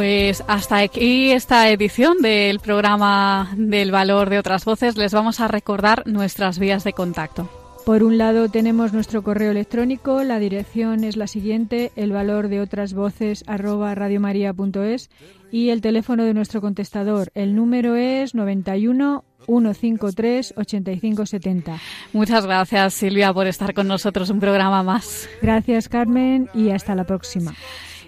[0.00, 4.96] Pues hasta aquí esta edición del programa del valor de otras voces.
[4.96, 7.50] Les vamos a recordar nuestras vías de contacto.
[7.84, 12.62] Por un lado tenemos nuestro correo electrónico, la dirección es la siguiente, el valor de
[12.62, 15.10] otras voces arroba radiomaria.es
[15.52, 21.78] y el teléfono de nuestro contestador, el número es 91 153 8570.
[22.14, 25.28] Muchas gracias Silvia por estar con nosotros un programa más.
[25.42, 27.52] Gracias Carmen y hasta la próxima.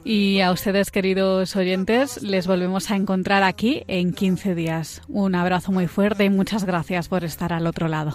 [0.04, 5.00] Y a ustedes, queridos oyentes, les volvemos a encontrar aquí en 15 días.
[5.08, 8.14] Un abrazo muy fuerte y muchas gracias por estar al otro lado.